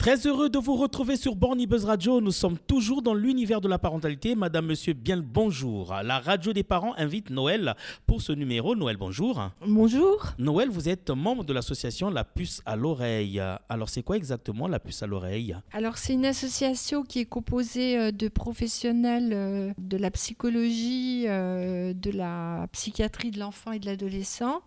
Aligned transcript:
Très 0.00 0.26
heureux 0.26 0.48
de 0.48 0.58
vous 0.58 0.76
retrouver 0.76 1.14
sur 1.16 1.36
Borny 1.36 1.66
Buzz 1.66 1.84
Radio. 1.84 2.22
Nous 2.22 2.32
sommes 2.32 2.56
toujours 2.56 3.02
dans 3.02 3.12
l'univers 3.12 3.60
de 3.60 3.68
la 3.68 3.78
parentalité. 3.78 4.34
Madame, 4.34 4.64
monsieur, 4.64 4.94
bien 4.94 5.16
le 5.16 5.20
bonjour. 5.20 5.94
La 6.02 6.20
radio 6.20 6.54
des 6.54 6.62
parents 6.62 6.94
invite 6.96 7.28
Noël 7.28 7.74
pour 8.06 8.22
ce 8.22 8.32
numéro. 8.32 8.74
Noël, 8.74 8.96
bonjour. 8.96 9.50
Bonjour. 9.60 10.28
Noël, 10.38 10.70
vous 10.70 10.88
êtes 10.88 11.10
membre 11.10 11.44
de 11.44 11.52
l'association 11.52 12.08
La 12.08 12.24
Puce 12.24 12.62
à 12.64 12.76
l'oreille. 12.76 13.42
Alors, 13.68 13.90
c'est 13.90 14.02
quoi 14.02 14.16
exactement 14.16 14.68
La 14.68 14.80
Puce 14.80 15.02
à 15.02 15.06
l'oreille? 15.06 15.54
Alors, 15.70 15.98
c'est 15.98 16.14
une 16.14 16.24
association 16.24 17.02
qui 17.02 17.18
est 17.18 17.26
composée 17.26 17.98
euh, 17.98 18.10
de 18.10 18.28
professionnels 18.28 19.34
euh, 19.34 19.74
de 19.76 19.98
la 19.98 20.10
psychologie, 20.10 21.26
euh, 21.28 21.92
de 21.92 22.10
la 22.10 22.68
psychiatrie 22.72 23.32
de 23.32 23.38
l'enfant 23.38 23.72
et 23.72 23.78
de 23.78 23.84
l'adolescent 23.84 24.62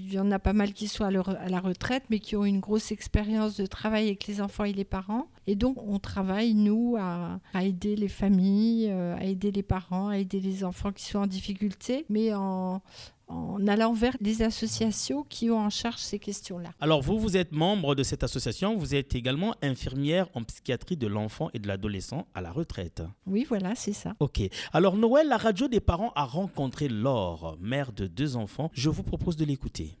il 0.00 0.12
y 0.12 0.18
en 0.18 0.30
a 0.30 0.38
pas 0.38 0.52
mal 0.52 0.72
qui 0.72 0.88
sont 0.88 1.04
à, 1.04 1.10
la 1.10 1.60
retraite, 1.60 2.04
mais 2.10 2.18
qui 2.18 2.36
ont 2.36 2.44
une 2.44 2.60
grosse 2.60 2.92
expérience 2.92 3.56
de 3.56 3.66
travail 3.66 4.06
avec 4.06 4.26
les 4.26 4.40
enfants 4.40 4.64
et 4.64 4.72
les 4.72 4.84
parents. 4.84 5.28
Et 5.46 5.56
donc, 5.56 5.82
on 5.82 5.98
travaille, 5.98 6.54
nous, 6.54 6.96
à, 6.98 7.40
aider 7.60 7.96
les 7.96 8.08
familles, 8.08 8.88
euh, 8.90 9.16
à 9.16 9.24
aider 9.24 9.50
les 9.50 9.62
parents, 9.62 10.08
à 10.08 10.18
aider 10.18 10.40
les 10.40 10.64
enfants 10.64 10.92
qui 10.92 11.04
sont 11.04 11.18
en 11.18 11.26
difficulté, 11.26 12.04
mais 12.08 12.34
en, 12.34 12.82
en 13.28 13.66
allant 13.66 13.92
vers 13.92 14.16
des 14.20 14.42
associations 14.42 15.24
qui 15.28 15.50
ont 15.50 15.58
en 15.58 15.70
charge 15.70 15.98
ces 15.98 16.18
questions-là. 16.18 16.70
Alors 16.80 17.02
vous, 17.02 17.18
vous 17.18 17.36
êtes 17.36 17.52
membre 17.52 17.94
de 17.94 18.02
cette 18.02 18.22
association, 18.22 18.76
vous 18.76 18.94
êtes 18.94 19.14
également 19.14 19.54
infirmière 19.62 20.28
en 20.34 20.42
psychiatrie 20.44 20.96
de 20.96 21.06
l'enfant 21.06 21.50
et 21.54 21.58
de 21.58 21.68
l'adolescent 21.68 22.26
à 22.34 22.40
la 22.40 22.50
retraite. 22.50 23.02
Oui, 23.26 23.44
voilà, 23.48 23.74
c'est 23.74 23.92
ça. 23.92 24.14
Ok. 24.20 24.40
Alors 24.72 24.96
Noël, 24.96 25.28
la 25.28 25.36
radio 25.36 25.68
des 25.68 25.80
parents 25.80 26.12
a 26.14 26.24
rencontré 26.24 26.88
Laure, 26.88 27.56
mère 27.60 27.92
de 27.92 28.06
deux 28.06 28.36
enfants. 28.36 28.70
Je 28.72 28.90
vous 28.90 29.02
propose 29.02 29.36
de 29.36 29.44
l'écouter. 29.44 29.98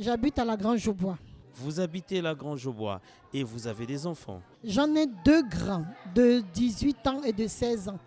J'habite 0.00 0.38
à 0.38 0.44
la 0.44 0.56
Grange 0.56 0.88
Bois. 0.90 1.18
Vous 1.60 1.80
habitez 1.80 2.20
la 2.20 2.34
Grange 2.34 2.68
Bois 2.68 3.00
et 3.34 3.42
vous 3.42 3.66
avez 3.66 3.84
des 3.84 4.06
enfants. 4.06 4.40
J'en 4.62 4.94
ai 4.94 5.06
deux 5.24 5.42
grands, 5.42 5.84
de 6.14 6.40
18 6.54 7.06
ans 7.08 7.22
et 7.24 7.32
de 7.32 7.48
16 7.48 7.88
ans. 7.88 7.98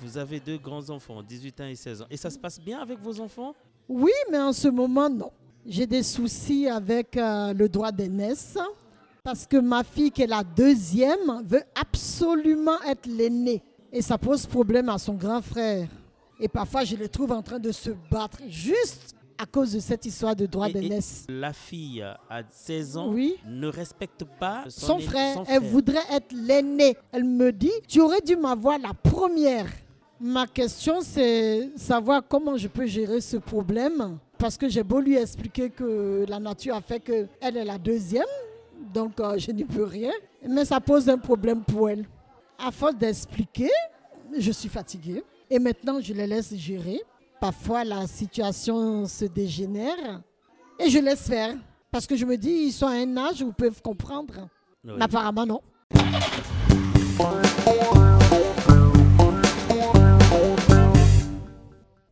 Vous 0.00 0.16
avez 0.16 0.40
deux 0.40 0.56
grands 0.56 0.88
enfants, 0.88 1.22
18 1.22 1.60
ans 1.60 1.66
et 1.66 1.76
16 1.76 2.02
ans. 2.02 2.06
Et 2.10 2.16
ça 2.16 2.30
se 2.30 2.38
passe 2.38 2.58
bien 2.58 2.80
avec 2.80 2.98
vos 3.00 3.20
enfants? 3.20 3.54
Oui, 3.88 4.12
mais 4.30 4.38
en 4.38 4.54
ce 4.54 4.68
moment, 4.68 5.10
non. 5.10 5.30
J'ai 5.66 5.86
des 5.86 6.02
soucis 6.02 6.66
avec 6.66 7.16
euh, 7.16 7.52
le 7.52 7.68
droit 7.68 7.92
d'aînesse 7.92 8.56
parce 9.22 9.46
que 9.46 9.58
ma 9.58 9.84
fille, 9.84 10.10
qui 10.10 10.22
est 10.22 10.26
la 10.26 10.42
deuxième, 10.42 11.42
veut 11.44 11.62
absolument 11.78 12.80
être 12.86 13.06
l'aînée. 13.06 13.62
Et 13.92 14.00
ça 14.00 14.16
pose 14.16 14.46
problème 14.46 14.88
à 14.88 14.98
son 14.98 15.14
grand 15.14 15.42
frère. 15.42 15.88
Et 16.40 16.48
parfois, 16.48 16.84
je 16.84 16.96
les 16.96 17.08
trouve 17.08 17.32
en 17.32 17.42
train 17.42 17.58
de 17.58 17.70
se 17.70 17.90
battre 18.10 18.38
juste 18.48 19.13
à 19.38 19.46
cause 19.46 19.72
de 19.72 19.80
cette 19.80 20.06
histoire 20.06 20.36
de 20.36 20.46
droit 20.46 20.68
d'aînesse. 20.68 21.26
La 21.28 21.52
fille 21.52 22.02
à 22.02 22.42
16 22.50 22.96
ans 22.96 23.08
oui. 23.12 23.36
ne 23.46 23.68
respecte 23.68 24.24
pas 24.38 24.64
son, 24.68 24.98
frère. 24.98 25.42
Elle 25.48 25.62
voudrait 25.62 26.04
être 26.10 26.32
l'aînée. 26.32 26.96
Elle 27.12 27.24
me 27.24 27.52
dit, 27.52 27.72
tu 27.88 28.00
aurais 28.00 28.20
dû 28.20 28.36
m'avoir 28.36 28.78
la 28.78 28.94
première. 28.94 29.66
Ma 30.20 30.46
question, 30.46 31.00
c'est 31.00 31.70
savoir 31.76 32.22
comment 32.26 32.56
je 32.56 32.68
peux 32.68 32.86
gérer 32.86 33.20
ce 33.20 33.36
problème. 33.36 34.18
Parce 34.38 34.56
que 34.56 34.68
j'ai 34.68 34.82
beau 34.82 35.00
lui 35.00 35.16
expliquer 35.16 35.70
que 35.70 36.24
la 36.28 36.38
nature 36.38 36.74
a 36.74 36.80
fait 36.80 37.00
qu'elle 37.00 37.56
est 37.56 37.64
la 37.64 37.78
deuxième. 37.78 38.24
Donc, 38.92 39.18
euh, 39.20 39.38
je 39.38 39.50
n'y 39.50 39.64
peux 39.64 39.84
rien. 39.84 40.12
Mais 40.48 40.64
ça 40.64 40.80
pose 40.80 41.08
un 41.08 41.18
problème 41.18 41.62
pour 41.62 41.90
elle. 41.90 42.04
À 42.58 42.70
force 42.70 42.96
d'expliquer, 42.96 43.70
je 44.36 44.52
suis 44.52 44.68
fatiguée. 44.68 45.22
Et 45.50 45.58
maintenant, 45.58 46.00
je 46.00 46.12
les 46.12 46.26
laisse 46.26 46.54
gérer 46.54 47.02
parfois 47.44 47.84
la 47.84 48.06
situation 48.06 49.04
se 49.04 49.26
dégénère 49.26 50.22
et 50.80 50.88
je 50.88 50.98
laisse 50.98 51.28
faire. 51.28 51.54
Parce 51.90 52.06
que 52.06 52.16
je 52.16 52.24
me 52.24 52.38
dis, 52.38 52.68
ils 52.68 52.72
sont 52.72 52.86
à 52.86 52.92
un 52.92 53.18
âge 53.18 53.42
où 53.42 53.48
ils 53.48 53.52
peuvent 53.52 53.82
comprendre. 53.82 54.48
Mais 54.82 55.02
apparemment, 55.04 55.44
non. 55.44 55.60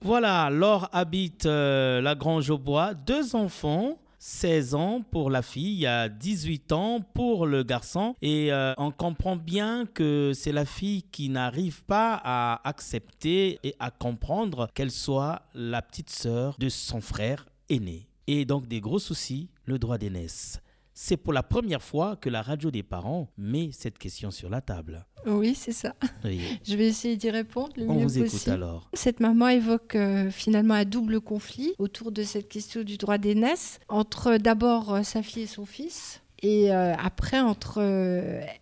Voilà, 0.03 0.51
Laure 0.51 0.91
habite 0.93 1.47
euh, 1.47 2.03
la 2.03 2.15
Grange 2.15 2.51
au 2.51 2.59
Bois, 2.59 2.93
deux 2.93 3.35
enfants 3.35 3.97
16 4.25 4.77
ans 4.77 5.05
pour 5.11 5.31
la 5.31 5.43
fille, 5.43 5.85
a 5.85 6.09
18 6.09 6.71
ans 6.71 7.01
pour 7.01 7.45
le 7.45 7.65
garçon. 7.65 8.15
Et 8.23 8.53
euh, 8.53 8.73
on 8.79 8.93
comprend 8.93 9.35
bien 9.35 9.85
que 9.85 10.31
c'est 10.33 10.53
la 10.53 10.65
fille 10.65 11.03
qui 11.03 11.29
n'arrive 11.29 11.83
pas 11.83 12.21
à 12.23 12.61
accepter 12.69 13.59
et 13.65 13.75
à 13.81 13.91
comprendre 13.91 14.69
qu'elle 14.75 14.93
soit 14.93 15.43
la 15.55 15.83
petite 15.83 16.11
sœur 16.11 16.55
de 16.61 16.69
son 16.69 17.01
frère 17.01 17.49
aîné. 17.69 18.07
Et 18.29 18.45
donc 18.45 18.69
des 18.69 18.81
gros 18.81 19.01
soucis, 19.01 19.51
le 19.65 19.81
droit 19.81 19.99
d'aînesse. 19.99 20.61
C'est 20.95 21.17
pour 21.17 21.33
la 21.33 21.43
première 21.43 21.83
fois 21.83 22.17
que 22.17 22.29
la 22.29 22.43
radio 22.43 22.71
des 22.71 22.83
parents 22.83 23.31
met 23.39 23.71
cette 23.73 23.99
question 23.99 24.31
sur 24.31 24.51
la 24.51 24.61
table. 24.61 25.07
Oui, 25.27 25.55
c'est 25.55 25.73
ça. 25.73 25.95
Je 26.25 26.77
vais 26.77 26.89
essayer 26.89 27.17
d'y 27.17 27.31
répondre 27.31 27.73
le 27.77 27.89
On 27.89 27.95
mieux 27.95 28.05
vous 28.05 28.19
écoute 28.19 28.49
alors. 28.49 28.91
Cette 28.93 29.21
maman 29.21 29.49
évoque 29.49 29.95
euh, 29.95 30.31
finalement 30.31 30.75
un 30.75 30.85
double 30.85 31.21
conflit 31.21 31.73
autour 31.79 32.13
de 32.13 32.23
cette 32.23 32.49
question 32.49 32.83
du 32.83 32.99
droit 32.99 33.19
d'aînesse, 33.19 33.81
entre 33.89 34.37
d'abord 34.37 34.95
euh, 34.95 35.03
sa 35.03 35.23
fille 35.23 35.45
et 35.45 35.47
son 35.47 35.65
fils, 35.65 36.21
et 36.43 36.73
euh, 36.73 36.95
après 36.97 37.41
entre 37.41 37.79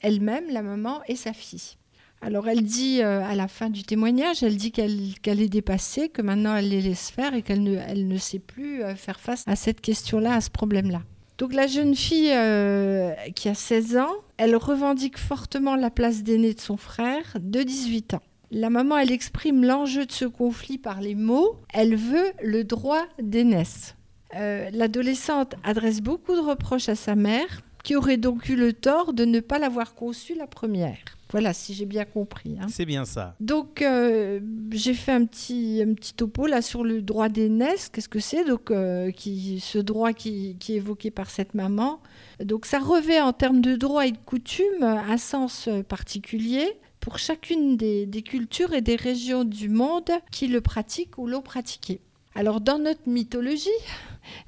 elle-même, 0.00 0.44
la 0.50 0.62
maman, 0.62 1.00
et 1.08 1.16
sa 1.16 1.32
fille. 1.32 1.76
Alors 2.22 2.48
elle 2.48 2.62
dit 2.62 3.00
à 3.00 3.34
la 3.34 3.48
fin 3.48 3.70
du 3.70 3.82
témoignage, 3.82 4.42
elle 4.42 4.56
dit 4.56 4.72
qu'elle 4.72 5.40
est 5.40 5.48
dépassée, 5.48 6.10
que 6.10 6.20
maintenant 6.20 6.54
elle 6.54 6.68
les 6.68 6.82
laisse 6.82 7.10
faire 7.10 7.32
et 7.32 7.40
qu'elle 7.40 7.62
ne, 7.62 7.76
elle 7.76 8.08
ne 8.08 8.18
sait 8.18 8.38
plus 8.38 8.82
faire 8.96 9.18
face 9.18 9.42
à 9.46 9.56
cette 9.56 9.80
question-là, 9.80 10.34
à 10.34 10.40
ce 10.42 10.50
problème-là. 10.50 11.00
Donc 11.40 11.54
la 11.54 11.66
jeune 11.66 11.94
fille 11.94 12.30
euh, 12.34 13.14
qui 13.34 13.48
a 13.48 13.54
16 13.54 13.96
ans, 13.96 14.12
elle 14.36 14.54
revendique 14.56 15.16
fortement 15.16 15.74
la 15.74 15.88
place 15.88 16.22
d'aîné 16.22 16.52
de 16.52 16.60
son 16.60 16.76
frère 16.76 17.38
de 17.40 17.62
18 17.62 18.12
ans. 18.12 18.22
La 18.50 18.68
maman, 18.68 18.98
elle 18.98 19.10
exprime 19.10 19.64
l'enjeu 19.64 20.04
de 20.04 20.12
ce 20.12 20.26
conflit 20.26 20.76
par 20.76 21.00
les 21.00 21.14
mots. 21.14 21.56
Elle 21.72 21.96
veut 21.96 22.30
le 22.42 22.62
droit 22.62 23.06
d'aînesse. 23.18 23.96
Euh, 24.36 24.68
l'adolescente 24.74 25.54
adresse 25.64 26.02
beaucoup 26.02 26.34
de 26.34 26.40
reproches 26.40 26.90
à 26.90 26.94
sa 26.94 27.14
mère, 27.14 27.62
qui 27.84 27.96
aurait 27.96 28.18
donc 28.18 28.50
eu 28.50 28.54
le 28.54 28.74
tort 28.74 29.14
de 29.14 29.24
ne 29.24 29.40
pas 29.40 29.58
l'avoir 29.58 29.94
conçue 29.94 30.34
la 30.34 30.46
première. 30.46 30.98
Voilà, 31.30 31.52
si 31.52 31.74
j'ai 31.74 31.86
bien 31.86 32.04
compris. 32.04 32.56
Hein. 32.60 32.66
C'est 32.68 32.84
bien 32.84 33.04
ça. 33.04 33.36
Donc, 33.40 33.82
euh, 33.82 34.40
j'ai 34.72 34.94
fait 34.94 35.12
un 35.12 35.24
petit, 35.24 35.82
un 35.86 35.94
petit 35.94 36.14
topo 36.14 36.46
là 36.46 36.62
sur 36.62 36.82
le 36.82 37.02
droit 37.02 37.28
d'aînesse. 37.28 37.88
Qu'est-ce 37.88 38.08
que 38.08 38.20
c'est 38.20 38.44
Donc, 38.44 38.70
euh, 38.70 39.10
qui, 39.10 39.60
ce 39.60 39.78
droit 39.78 40.12
qui, 40.12 40.56
qui, 40.58 40.74
est 40.74 40.76
évoqué 40.76 41.10
par 41.10 41.30
cette 41.30 41.54
maman? 41.54 42.00
Donc, 42.42 42.66
ça 42.66 42.78
revêt 42.78 43.20
en 43.20 43.32
termes 43.32 43.60
de 43.60 43.76
droit 43.76 44.06
et 44.06 44.12
de 44.12 44.18
coutume 44.18 44.82
un 44.82 45.18
sens 45.18 45.68
particulier 45.88 46.66
pour 47.00 47.18
chacune 47.18 47.76
des, 47.76 48.06
des 48.06 48.22
cultures 48.22 48.74
et 48.74 48.80
des 48.80 48.96
régions 48.96 49.44
du 49.44 49.68
monde 49.68 50.10
qui 50.30 50.48
le 50.48 50.60
pratiquent 50.60 51.18
ou 51.18 51.26
l'ont 51.26 51.42
pratiqué. 51.42 52.00
Alors, 52.34 52.60
dans 52.60 52.78
notre 52.78 53.08
mythologie, 53.08 53.68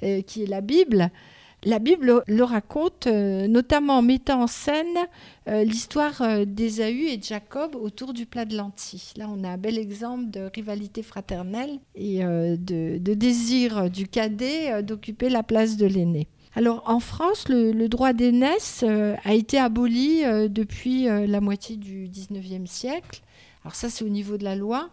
euh, 0.03 0.23
qui 0.23 0.43
est 0.43 0.47
la 0.47 0.61
Bible, 0.61 1.11
la 1.65 1.79
Bible 1.79 2.25
le 2.27 2.45
raconte, 2.45 3.07
euh, 3.07 3.47
notamment 3.47 3.99
en 3.99 4.03
mettant 4.03 4.43
en 4.43 4.47
scène 4.47 4.97
euh, 5.49 5.63
l'histoire 5.63 6.21
euh, 6.21 6.45
d'Ésaü 6.45 7.07
et 7.07 7.17
de 7.17 7.23
Jacob 7.23 7.77
autour 7.77 8.13
du 8.13 8.27
plat 8.27 8.45
de 8.45 8.57
lentilles. 8.57 9.13
Là, 9.17 9.29
on 9.33 9.45
a 9.45 9.51
un 9.51 9.59
bel 9.59 9.79
exemple 9.79 10.31
de 10.31 10.51
rivalité 10.53 11.03
fraternelle 11.03 11.79
et 11.95 12.23
de, 12.23 12.99
désir 12.99 13.91
du 13.91 14.09
cadet 14.09 14.83
d'occuper 14.83 15.29
la 15.29 15.43
place 15.43 15.77
de 15.77 15.87
l'aîné. 15.87 16.29
Alors 16.55 16.83
en 16.87 17.01
France, 17.01 17.49
le, 17.49 17.87
droit 17.89 18.13
d'aînesse 18.13 18.85
a 19.25 19.35
été 19.35 19.59
aboli 19.59 20.23
depuis 20.49 21.05
la 21.05 21.41
moitié 21.41 21.77
du 21.77 22.09
19e 22.09 22.67
siècle. 22.67 23.23
Alors 23.65 23.75
ça, 23.75 23.89
c'est 23.89 24.05
au 24.05 24.09
niveau 24.09 24.37
de 24.37 24.45
la 24.45 24.57
loi. 24.57 24.91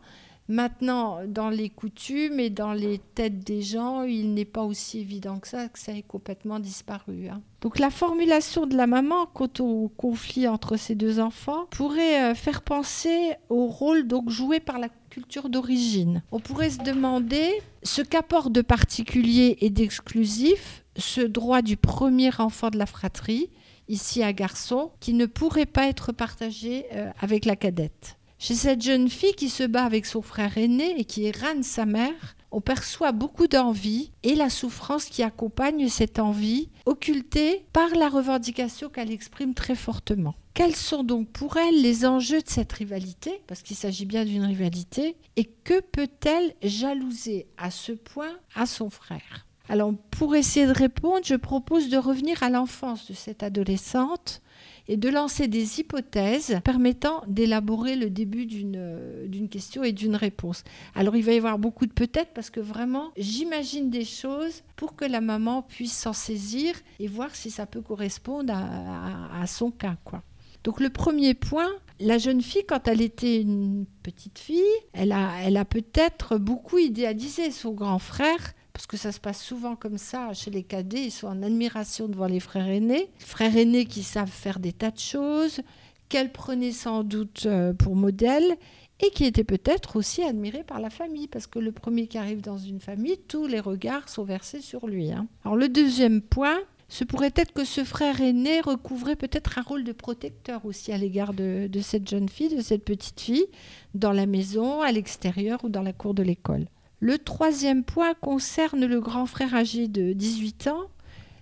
Maintenant, 0.49 1.19
dans 1.27 1.51
les 1.51 1.69
coutumes 1.69 2.39
et 2.39 2.49
dans 2.49 2.73
les 2.73 2.97
têtes 2.97 3.39
des 3.39 3.61
gens, 3.61 4.01
il 4.01 4.33
n'est 4.33 4.45
pas 4.45 4.63
aussi 4.63 4.99
évident 4.99 5.37
que 5.37 5.47
ça, 5.47 5.69
que 5.69 5.77
ça 5.77 5.93
ait 5.93 6.01
complètement 6.01 6.59
disparu. 6.59 7.27
Hein. 7.29 7.43
Donc 7.61 7.77
la 7.77 7.91
formulation 7.91 8.65
de 8.65 8.75
la 8.75 8.87
maman 8.87 9.27
quant 9.27 9.51
au 9.59 9.91
conflit 9.95 10.47
entre 10.47 10.75
ces 10.75 10.95
deux 10.95 11.19
enfants 11.19 11.67
pourrait 11.69 12.31
euh, 12.31 12.33
faire 12.33 12.63
penser 12.63 13.33
au 13.49 13.67
rôle 13.67 14.07
donc 14.07 14.31
joué 14.31 14.59
par 14.59 14.79
la 14.79 14.89
culture 15.11 15.49
d'origine. 15.49 16.23
On 16.31 16.39
pourrait 16.39 16.71
se 16.71 16.79
demander 16.79 17.61
ce 17.83 18.01
qu'apporte 18.01 18.51
de 18.51 18.61
particulier 18.61 19.57
et 19.61 19.69
d'exclusif 19.69 20.83
ce 20.97 21.21
droit 21.21 21.61
du 21.61 21.77
premier 21.77 22.31
enfant 22.39 22.71
de 22.71 22.77
la 22.77 22.87
fratrie, 22.87 23.51
ici 23.87 24.23
un 24.23 24.31
garçon, 24.31 24.91
qui 24.99 25.13
ne 25.13 25.27
pourrait 25.27 25.67
pas 25.67 25.87
être 25.87 26.11
partagé 26.11 26.85
euh, 26.93 27.11
avec 27.19 27.45
la 27.45 27.55
cadette. 27.55 28.18
Chez 28.41 28.55
cette 28.55 28.81
jeune 28.81 29.09
fille 29.09 29.33
qui 29.33 29.49
se 29.49 29.63
bat 29.63 29.83
avec 29.83 30.05
son 30.05 30.21
frère 30.21 30.57
aîné 30.57 30.97
et 30.97 31.03
qui 31.03 31.25
érane 31.25 31.61
sa 31.61 31.85
mère, 31.85 32.37
on 32.51 32.61
perçoit 32.61 33.11
beaucoup 33.11 33.47
d'envie 33.47 34.13
et 34.23 34.33
la 34.33 34.49
souffrance 34.49 35.05
qui 35.05 35.23
accompagne 35.23 35.89
cette 35.89 36.19
envie, 36.19 36.69
occultée 36.85 37.65
par 37.73 37.89
la 37.89 38.07
revendication 38.07 38.87
qu'elle 38.87 39.11
exprime 39.11 39.53
très 39.53 39.75
fortement. 39.75 40.35
Quels 40.53 40.77
sont 40.77 41.03
donc 41.03 41.27
pour 41.27 41.57
elle 41.57 41.81
les 41.81 42.05
enjeux 42.05 42.41
de 42.41 42.49
cette 42.49 42.71
rivalité 42.71 43.41
Parce 43.45 43.61
qu'il 43.61 43.75
s'agit 43.75 44.05
bien 44.05 44.23
d'une 44.23 44.45
rivalité. 44.45 45.17
Et 45.35 45.43
que 45.43 45.81
peut-elle 45.81 46.55
jalouser 46.63 47.45
à 47.57 47.71
ce 47.71 47.91
point 47.91 48.37
à 48.55 48.65
son 48.65 48.89
frère? 48.89 49.47
Alors, 49.67 49.93
pour 50.11 50.33
essayer 50.35 50.65
de 50.65 50.71
répondre, 50.71 51.25
je 51.25 51.35
propose 51.35 51.89
de 51.89 51.97
revenir 51.97 52.41
à 52.41 52.49
l'enfance 52.49 53.05
de 53.09 53.13
cette 53.13 53.43
adolescente 53.43 54.41
et 54.89 54.97
de 54.97 55.07
lancer 55.07 55.47
des 55.47 55.79
hypothèses 55.79 56.59
permettant 56.63 57.21
d'élaborer 57.27 57.95
le 57.95 58.09
début 58.09 58.47
d'une 58.47 59.47
question 59.49 59.83
et 59.83 59.93
d'une 59.93 60.15
réponse. 60.15 60.63
Alors 60.95 61.15
il 61.15 61.23
va 61.23 61.31
y 61.31 61.37
avoir 61.37 61.59
beaucoup 61.59 61.85
de 61.85 61.93
peut-être 61.93 62.33
parce 62.33 62.49
que 62.49 62.59
vraiment, 62.59 63.11
j'imagine 63.15 63.91
des 63.91 64.03
choses 64.03 64.63
pour 64.75 64.95
que 64.95 65.05
la 65.05 65.21
maman 65.21 65.61
puisse 65.61 65.93
s'en 65.93 66.11
saisir 66.11 66.73
et 66.99 67.07
voir 67.07 67.35
si 67.35 67.51
ça 67.51 67.67
peut 67.67 67.81
correspondre 67.81 68.51
à, 68.51 69.45
son 69.45 69.69
cas. 69.69 69.97
Quoi. 70.03 70.23
Donc 70.63 70.79
le 70.79 70.89
premier 70.89 71.35
point, 71.35 71.69
la 71.99 72.17
jeune 72.17 72.41
fille, 72.41 72.65
quand 72.67 72.87
elle 72.87 73.01
était 73.01 73.39
une 73.39 73.85
petite 74.01 74.39
fille, 74.39 74.63
elle 74.93 75.11
a, 75.11 75.33
elle 75.43 75.57
a 75.57 75.65
peut-être 75.65 76.39
beaucoup 76.39 76.79
idéalisé 76.79 77.51
son 77.51 77.73
grand 77.73 77.99
frère 77.99 78.53
parce 78.79 78.87
que 78.87 78.95
ça 78.95 79.11
se 79.11 79.19
passe 79.19 79.43
souvent 79.43 79.75
comme 79.75 79.97
ça 79.97 80.33
chez 80.33 80.51
les 80.51 80.63
cadets, 80.63 81.03
ils 81.03 81.11
sont 81.11 81.27
en 81.27 81.43
admiration 81.43 82.07
devant 82.07 82.27
les 82.27 82.39
frères 82.39 82.69
aînés, 82.69 83.09
frères 83.19 83.57
aînés 83.57 83.83
qui 83.83 84.03
savent 84.03 84.31
faire 84.31 84.57
des 84.57 84.71
tas 84.71 84.91
de 84.91 84.99
choses, 84.99 85.59
qu'elle 86.07 86.31
prenait 86.31 86.71
sans 86.71 87.03
doute 87.03 87.43
euh, 87.45 87.73
pour 87.73 87.97
modèle 87.97 88.55
et 89.01 89.09
qui 89.09 89.25
étaient 89.25 89.43
peut-être 89.43 89.97
aussi 89.97 90.23
admirés 90.23 90.63
par 90.63 90.79
la 90.79 90.89
famille, 90.89 91.27
parce 91.27 91.45
que 91.45 91.59
le 91.59 91.73
premier 91.73 92.07
qui 92.07 92.17
arrive 92.17 92.39
dans 92.39 92.57
une 92.57 92.79
famille, 92.79 93.17
tous 93.27 93.47
les 93.47 93.59
regards 93.59 94.07
sont 94.07 94.23
versés 94.23 94.61
sur 94.61 94.87
lui. 94.87 95.11
Hein. 95.11 95.27
Alors 95.43 95.57
le 95.57 95.67
deuxième 95.67 96.21
point, 96.21 96.59
ce 96.87 97.03
pourrait 97.03 97.33
être 97.35 97.51
que 97.51 97.65
ce 97.65 97.83
frère 97.83 98.21
aîné 98.21 98.61
recouvrait 98.61 99.17
peut-être 99.17 99.57
un 99.57 99.61
rôle 99.61 99.83
de 99.83 99.91
protecteur 99.91 100.65
aussi 100.65 100.93
à 100.93 100.97
l'égard 100.97 101.33
de, 101.33 101.67
de, 101.67 101.79
cette 101.81 102.09
jeune 102.09 102.29
fille, 102.29 102.55
de 102.55 102.61
cette 102.61 102.85
petite 102.85 103.19
fille, 103.19 103.47
dans 103.93 104.13
la 104.13 104.25
maison, 104.25 104.79
à 104.79 104.93
l'extérieur 104.93 105.65
ou 105.65 105.69
dans 105.69 105.83
la 105.83 105.91
cour 105.91 106.13
de 106.13 106.23
l'école. 106.23 106.65
Le 106.99 107.17
troisième 107.17 107.83
point 107.83 108.13
concerne 108.13 108.85
le 108.85 108.99
grand 108.99 109.25
frère 109.25 109.55
âgé 109.55 109.87
de 109.87 110.13
18 110.13 110.67
ans. 110.67 110.83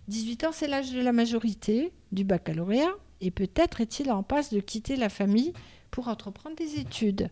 18 0.07 0.43
ans, 0.45 0.51
c'est 0.51 0.67
l'âge 0.67 0.91
de 0.91 1.01
la 1.01 1.11
majorité 1.11 1.91
du 2.11 2.23
baccalauréat, 2.23 2.95
et 3.21 3.31
peut-être 3.31 3.81
est-il 3.81 4.11
en 4.11 4.23
passe 4.23 4.53
de 4.53 4.59
quitter 4.59 4.95
la 4.95 5.09
famille 5.09 5.53
pour 5.89 6.07
entreprendre 6.07 6.55
des 6.55 6.79
études. 6.79 7.29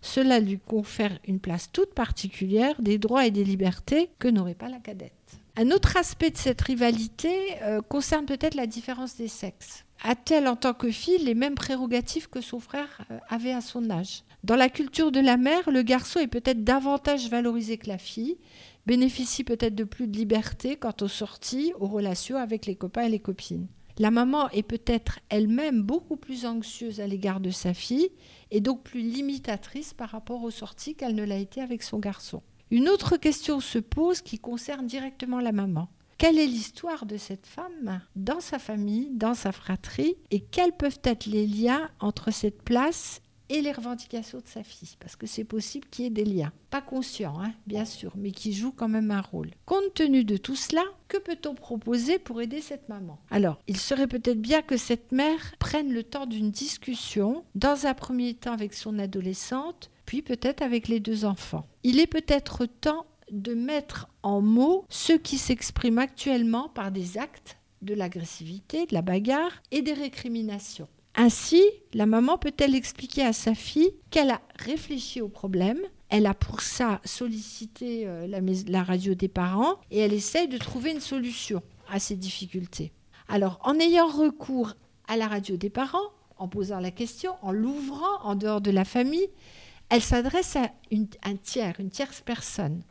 Cela 0.00 0.40
lui 0.40 0.58
confère 0.58 1.18
une 1.26 1.40
place 1.40 1.70
toute 1.72 1.94
particulière, 1.94 2.80
des 2.80 2.98
droits 2.98 3.26
et 3.26 3.30
des 3.30 3.44
libertés 3.44 4.10
que 4.18 4.28
n'aurait 4.28 4.54
pas 4.54 4.68
la 4.68 4.78
cadette. 4.78 5.12
Un 5.56 5.70
autre 5.70 5.96
aspect 5.96 6.30
de 6.30 6.36
cette 6.36 6.60
rivalité 6.60 7.60
euh, 7.62 7.80
concerne 7.80 8.26
peut-être 8.26 8.54
la 8.54 8.66
différence 8.66 9.16
des 9.16 9.28
sexes. 9.28 9.84
A-t-elle 10.02 10.46
en 10.46 10.56
tant 10.56 10.74
que 10.74 10.90
fille 10.90 11.18
les 11.18 11.34
mêmes 11.34 11.54
prérogatives 11.54 12.28
que 12.28 12.40
son 12.40 12.60
frère 12.60 13.02
euh, 13.10 13.18
avait 13.28 13.52
à 13.52 13.60
son 13.60 13.90
âge? 13.90 14.22
Dans 14.44 14.56
la 14.56 14.68
culture 14.68 15.10
de 15.10 15.20
la 15.20 15.36
mère, 15.36 15.70
le 15.70 15.82
garçon 15.82 16.20
est 16.20 16.28
peut-être 16.28 16.62
davantage 16.62 17.28
valorisé 17.28 17.78
que 17.78 17.88
la 17.88 17.98
fille, 17.98 18.38
bénéficie 18.86 19.44
peut-être 19.44 19.74
de 19.74 19.84
plus 19.84 20.06
de 20.06 20.16
liberté 20.16 20.76
quant 20.76 20.94
aux 21.00 21.08
sorties, 21.08 21.72
aux 21.80 21.88
relations 21.88 22.36
avec 22.36 22.66
les 22.66 22.76
copains 22.76 23.02
et 23.02 23.08
les 23.10 23.18
copines. 23.18 23.66
La 23.98 24.12
maman 24.12 24.48
est 24.50 24.62
peut-être 24.62 25.18
elle-même 25.28 25.82
beaucoup 25.82 26.16
plus 26.16 26.46
anxieuse 26.46 27.00
à 27.00 27.08
l'égard 27.08 27.40
de 27.40 27.50
sa 27.50 27.74
fille 27.74 28.10
et 28.52 28.60
donc 28.60 28.84
plus 28.84 29.00
limitatrice 29.00 29.92
par 29.92 30.10
rapport 30.10 30.44
aux 30.44 30.52
sorties 30.52 30.94
qu'elle 30.94 31.16
ne 31.16 31.24
l'a 31.24 31.38
été 31.38 31.60
avec 31.60 31.82
son 31.82 31.98
garçon. 31.98 32.42
Une 32.70 32.88
autre 32.88 33.16
question 33.16 33.58
se 33.58 33.78
pose 33.78 34.20
qui 34.20 34.38
concerne 34.38 34.86
directement 34.86 35.40
la 35.40 35.52
maman. 35.52 35.88
Quelle 36.18 36.40
est 36.40 36.46
l'histoire 36.46 37.06
de 37.06 37.16
cette 37.16 37.46
femme 37.46 38.00
dans 38.16 38.40
sa 38.40 38.58
famille, 38.58 39.08
dans 39.12 39.34
sa 39.34 39.52
fratrie, 39.52 40.16
et 40.32 40.40
quels 40.40 40.72
peuvent 40.72 40.98
être 41.04 41.26
les 41.26 41.46
liens 41.46 41.88
entre 42.00 42.32
cette 42.32 42.62
place 42.62 43.22
et 43.48 43.62
les 43.62 43.70
revendications 43.70 44.38
de 44.38 44.46
sa 44.48 44.64
fille, 44.64 44.96
parce 44.98 45.14
que 45.14 45.28
c'est 45.28 45.44
possible 45.44 45.86
qu'il 45.88 46.04
y 46.04 46.08
ait 46.08 46.10
des 46.10 46.24
liens. 46.24 46.52
Pas 46.70 46.82
conscients, 46.82 47.40
hein, 47.40 47.52
bien 47.68 47.84
sûr, 47.84 48.12
mais 48.16 48.32
qui 48.32 48.52
jouent 48.52 48.72
quand 48.72 48.88
même 48.88 49.12
un 49.12 49.20
rôle. 49.20 49.52
Compte 49.64 49.94
tenu 49.94 50.24
de 50.24 50.36
tout 50.36 50.56
cela, 50.56 50.82
que 51.06 51.18
peut-on 51.18 51.54
proposer 51.54 52.18
pour 52.18 52.42
aider 52.42 52.60
cette 52.60 52.88
maman? 52.88 53.20
Alors, 53.30 53.60
il 53.68 53.76
serait 53.76 54.08
peut-être 54.08 54.42
bien 54.42 54.60
que 54.60 54.76
cette 54.76 55.12
mère 55.12 55.54
prenne 55.60 55.92
le 55.92 56.02
temps 56.02 56.26
d'une 56.26 56.50
discussion, 56.50 57.44
dans 57.54 57.86
un 57.86 57.94
premier 57.94 58.34
temps 58.34 58.52
avec 58.52 58.74
son 58.74 58.98
adolescente, 58.98 59.88
puis 60.04 60.22
peut-être 60.22 60.62
avec 60.62 60.88
les 60.88 60.98
deux 60.98 61.24
enfants. 61.24 61.68
Il 61.84 62.00
est 62.00 62.08
peut-être 62.08 62.66
temps 62.66 63.06
de 63.30 63.54
mettre 63.54 64.08
en 64.22 64.40
mots 64.40 64.84
ce 64.88 65.12
qui 65.12 65.38
s'exprime 65.38 65.98
actuellement 65.98 66.68
par 66.68 66.90
des 66.90 67.18
actes 67.18 67.58
de 67.82 67.94
l'agressivité, 67.94 68.86
de 68.86 68.94
la 68.94 69.02
bagarre 69.02 69.62
et 69.70 69.82
des 69.82 69.92
récriminations. 69.92 70.88
Ainsi, 71.14 71.62
la 71.94 72.06
maman 72.06 72.38
peut-elle 72.38 72.74
expliquer 72.74 73.22
à 73.22 73.32
sa 73.32 73.54
fille 73.54 73.92
qu'elle 74.10 74.30
a 74.30 74.40
réfléchi 74.56 75.20
au 75.20 75.28
problème, 75.28 75.80
elle 76.10 76.26
a 76.26 76.34
pour 76.34 76.60
ça 76.60 77.00
sollicité 77.04 78.06
euh, 78.06 78.26
la, 78.68 78.82
radio 78.82 79.14
des 79.14 79.28
parents 79.28 79.76
et 79.90 79.98
elle 79.98 80.12
essaye 80.12 80.48
de 80.48 80.58
trouver 80.58 80.92
une 80.92 81.00
solution 81.00 81.62
à 81.90 81.98
ces 81.98 82.16
difficultés. 82.16 82.92
Alors, 83.28 83.58
en 83.62 83.78
ayant 83.78 84.06
recours 84.06 84.74
à 85.06 85.16
la 85.16 85.28
radio 85.28 85.56
des 85.56 85.70
parents, 85.70 86.12
en 86.38 86.48
posant 86.48 86.80
la 86.80 86.90
question, 86.90 87.32
en 87.42 87.52
l'ouvrant 87.52 88.22
en 88.22 88.36
dehors 88.36 88.60
de 88.60 88.70
la 88.70 88.84
famille, 88.84 89.28
elle 89.90 90.02
s'adresse 90.02 90.56
à 90.56 90.70
un 91.24 91.36
tiers, 91.36 91.74
une 91.78 91.90
tierce 91.90 92.20
personne, 92.20 92.82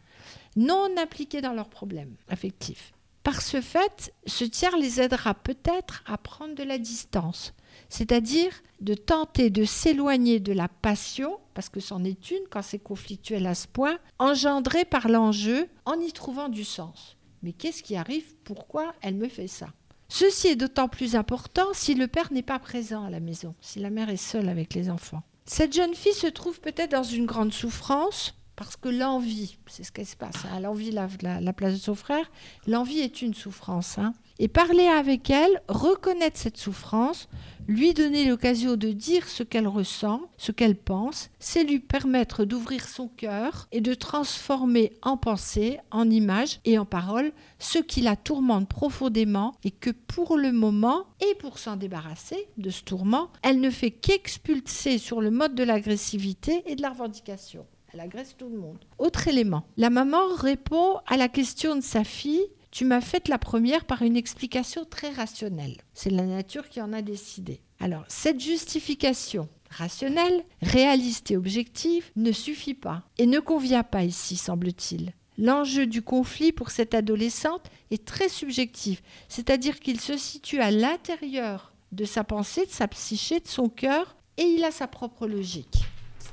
non 0.57 0.89
impliquée 0.97 1.39
dans 1.39 1.53
leurs 1.53 1.69
problèmes 1.69 2.15
affectifs. 2.27 2.91
Par 3.23 3.41
ce 3.41 3.61
fait, 3.61 4.13
ce 4.25 4.43
tiers 4.43 4.77
les 4.77 5.01
aidera 5.01 5.33
peut-être 5.33 6.03
à 6.05 6.17
prendre 6.17 6.55
de 6.55 6.63
la 6.63 6.77
distance, 6.77 7.53
c'est-à-dire 7.89 8.51
de 8.81 8.93
tenter 8.93 9.49
de 9.49 9.65
s'éloigner 9.65 10.39
de 10.39 10.53
la 10.53 10.67
passion, 10.67 11.37
parce 11.53 11.69
que 11.69 11.79
c'en 11.79 12.03
est 12.03 12.31
une 12.31 12.47
quand 12.49 12.61
c'est 12.61 12.79
conflictuel 12.79 13.45
à 13.45 13.55
ce 13.55 13.67
point, 13.67 13.97
engendrée 14.17 14.85
par 14.85 15.09
l'enjeu 15.09 15.67
en 15.85 15.99
y 15.99 16.11
trouvant 16.13 16.49
du 16.49 16.63
sens. 16.63 17.17
Mais 17.43 17.53
qu'est-ce 17.53 17.83
qui 17.83 17.95
arrive? 17.95 18.35
Pourquoi 18.43 18.93
elle 19.01 19.15
me 19.15 19.27
fait 19.27 19.47
ça? 19.47 19.67
Ceci 20.09 20.47
est 20.47 20.55
d'autant 20.55 20.87
plus 20.87 21.15
important 21.15 21.67
si 21.73 21.95
le 21.95 22.07
père 22.07 22.31
n'est 22.31 22.41
pas 22.41 22.59
présent 22.59 23.03
à 23.03 23.09
la 23.09 23.19
maison, 23.19 23.55
si 23.59 23.79
la 23.79 23.89
mère 23.89 24.09
est 24.09 24.15
seule 24.15 24.47
avec 24.47 24.73
les 24.73 24.89
enfants. 24.89 25.23
Cette 25.45 25.75
jeune 25.75 25.95
fille 25.95 26.13
se 26.13 26.27
trouve 26.27 26.61
peut-être 26.61 26.91
dans 26.91 27.03
une 27.03 27.25
grande 27.25 27.53
souffrance, 27.53 28.33
parce 28.57 28.75
que 28.75 28.89
l'envie, 28.89 29.55
c'est 29.67 29.83
ce 29.83 29.91
qui 29.91 30.03
se 30.03 30.17
passe, 30.17 30.43
hein, 30.51 30.59
l'envie, 30.59 30.89
la, 30.89 31.07
la, 31.21 31.53
place 31.53 31.73
de 31.73 31.79
son 31.79 31.93
frère, 31.93 32.29
l'envie 32.65 32.99
est 32.99 33.21
une 33.21 33.35
souffrance. 33.35 33.99
Hein. 33.99 34.13
Et 34.39 34.47
parler 34.47 34.87
avec 34.87 35.29
elle, 35.29 35.61
reconnaître 35.69 36.39
cette 36.39 36.57
souffrance, 36.57 37.29
lui 37.67 37.93
donner 37.93 38.25
l'occasion 38.25 38.75
de 38.75 38.91
dire 38.91 39.27
ce 39.27 39.43
qu'elle 39.43 39.67
ressent, 39.67 40.21
ce 40.37 40.51
qu'elle 40.51 40.75
pense, 40.75 41.29
c'est 41.37 41.63
lui 41.63 41.79
permettre 41.79 42.45
d'ouvrir 42.45 42.87
son 42.87 43.09
cœur 43.09 43.67
et 43.71 43.79
de 43.79 43.93
transformer 43.93 44.93
en 45.03 45.17
pensée, 45.17 45.79
en 45.91 46.09
image 46.09 46.59
et 46.65 46.79
en 46.79 46.85
parole 46.85 47.33
ce 47.59 47.77
qui 47.77 48.01
la 48.01 48.15
tourmente 48.15 48.67
profondément 48.67 49.55
et 49.63 49.71
que 49.71 49.91
pour 49.91 50.35
le 50.35 50.51
moment, 50.51 51.05
et 51.21 51.35
pour 51.35 51.59
s'en 51.59 51.75
débarrasser 51.75 52.47
de 52.57 52.71
ce 52.71 52.81
tourment, 52.83 53.29
elle 53.43 53.61
ne 53.61 53.69
fait 53.69 53.91
qu'expulser 53.91 54.97
sur 54.97 55.21
le 55.21 55.29
mode 55.29 55.53
de 55.53 55.63
l'agressivité 55.63 56.63
et 56.65 56.75
de 56.75 56.81
la 56.81 56.89
revendication. 56.89 57.67
Elle 57.97 58.03
agresse 58.03 58.37
tout 58.37 58.47
le 58.47 58.59
monde. 58.59 58.77
Autre 58.99 59.27
élément. 59.27 59.63
La 59.75 59.89
maman 59.89 60.27
répond 60.35 60.99
à 61.07 61.17
la 61.17 61.27
question 61.27 61.75
de 61.75 61.81
sa 61.81 62.03
fille 62.03 62.45
tu 62.69 62.85
m'as 62.85 63.01
fait 63.01 63.27
la 63.27 63.39
première 63.39 63.85
par 63.85 64.03
une 64.03 64.15
explication 64.15 64.85
très 64.85 65.09
rationnelle. 65.09 65.77
C'est 65.95 66.11
la 66.11 66.25
nature 66.25 66.69
qui 66.69 66.79
en 66.79 66.93
a 66.93 67.01
décidé. 67.01 67.61
Alors, 67.79 68.03
cette 68.07 68.39
justification 68.39 69.49
rationnelle, 69.71 70.43
réaliste 70.61 71.31
et 71.31 71.37
objective 71.37 72.11
ne 72.15 72.31
suffit 72.31 72.75
pas 72.75 73.03
et 73.17 73.25
ne 73.25 73.39
convient 73.39 73.83
pas 73.83 74.03
ici, 74.03 74.35
semble-t-il. 74.35 75.13
L'enjeu 75.39 75.87
du 75.87 76.03
conflit 76.03 76.51
pour 76.51 76.69
cette 76.69 76.93
adolescente 76.93 77.65
est 77.89 78.05
très 78.05 78.29
subjectif, 78.29 79.01
c'est-à-dire 79.27 79.79
qu'il 79.79 79.99
se 79.99 80.17
situe 80.17 80.59
à 80.59 80.69
l'intérieur 80.69 81.73
de 81.93 82.05
sa 82.05 82.23
pensée, 82.23 82.67
de 82.67 82.71
sa 82.71 82.87
psyché, 82.87 83.39
de 83.39 83.47
son 83.47 83.69
cœur, 83.69 84.17
et 84.37 84.43
il 84.43 84.63
a 84.65 84.71
sa 84.71 84.87
propre 84.87 85.25
logique 85.25 85.86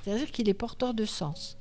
c'est-à-dire 0.04 0.30
qu'il 0.30 0.48
est 0.48 0.54
porteur 0.54 0.92
de 0.92 1.04
sens. 1.04 1.56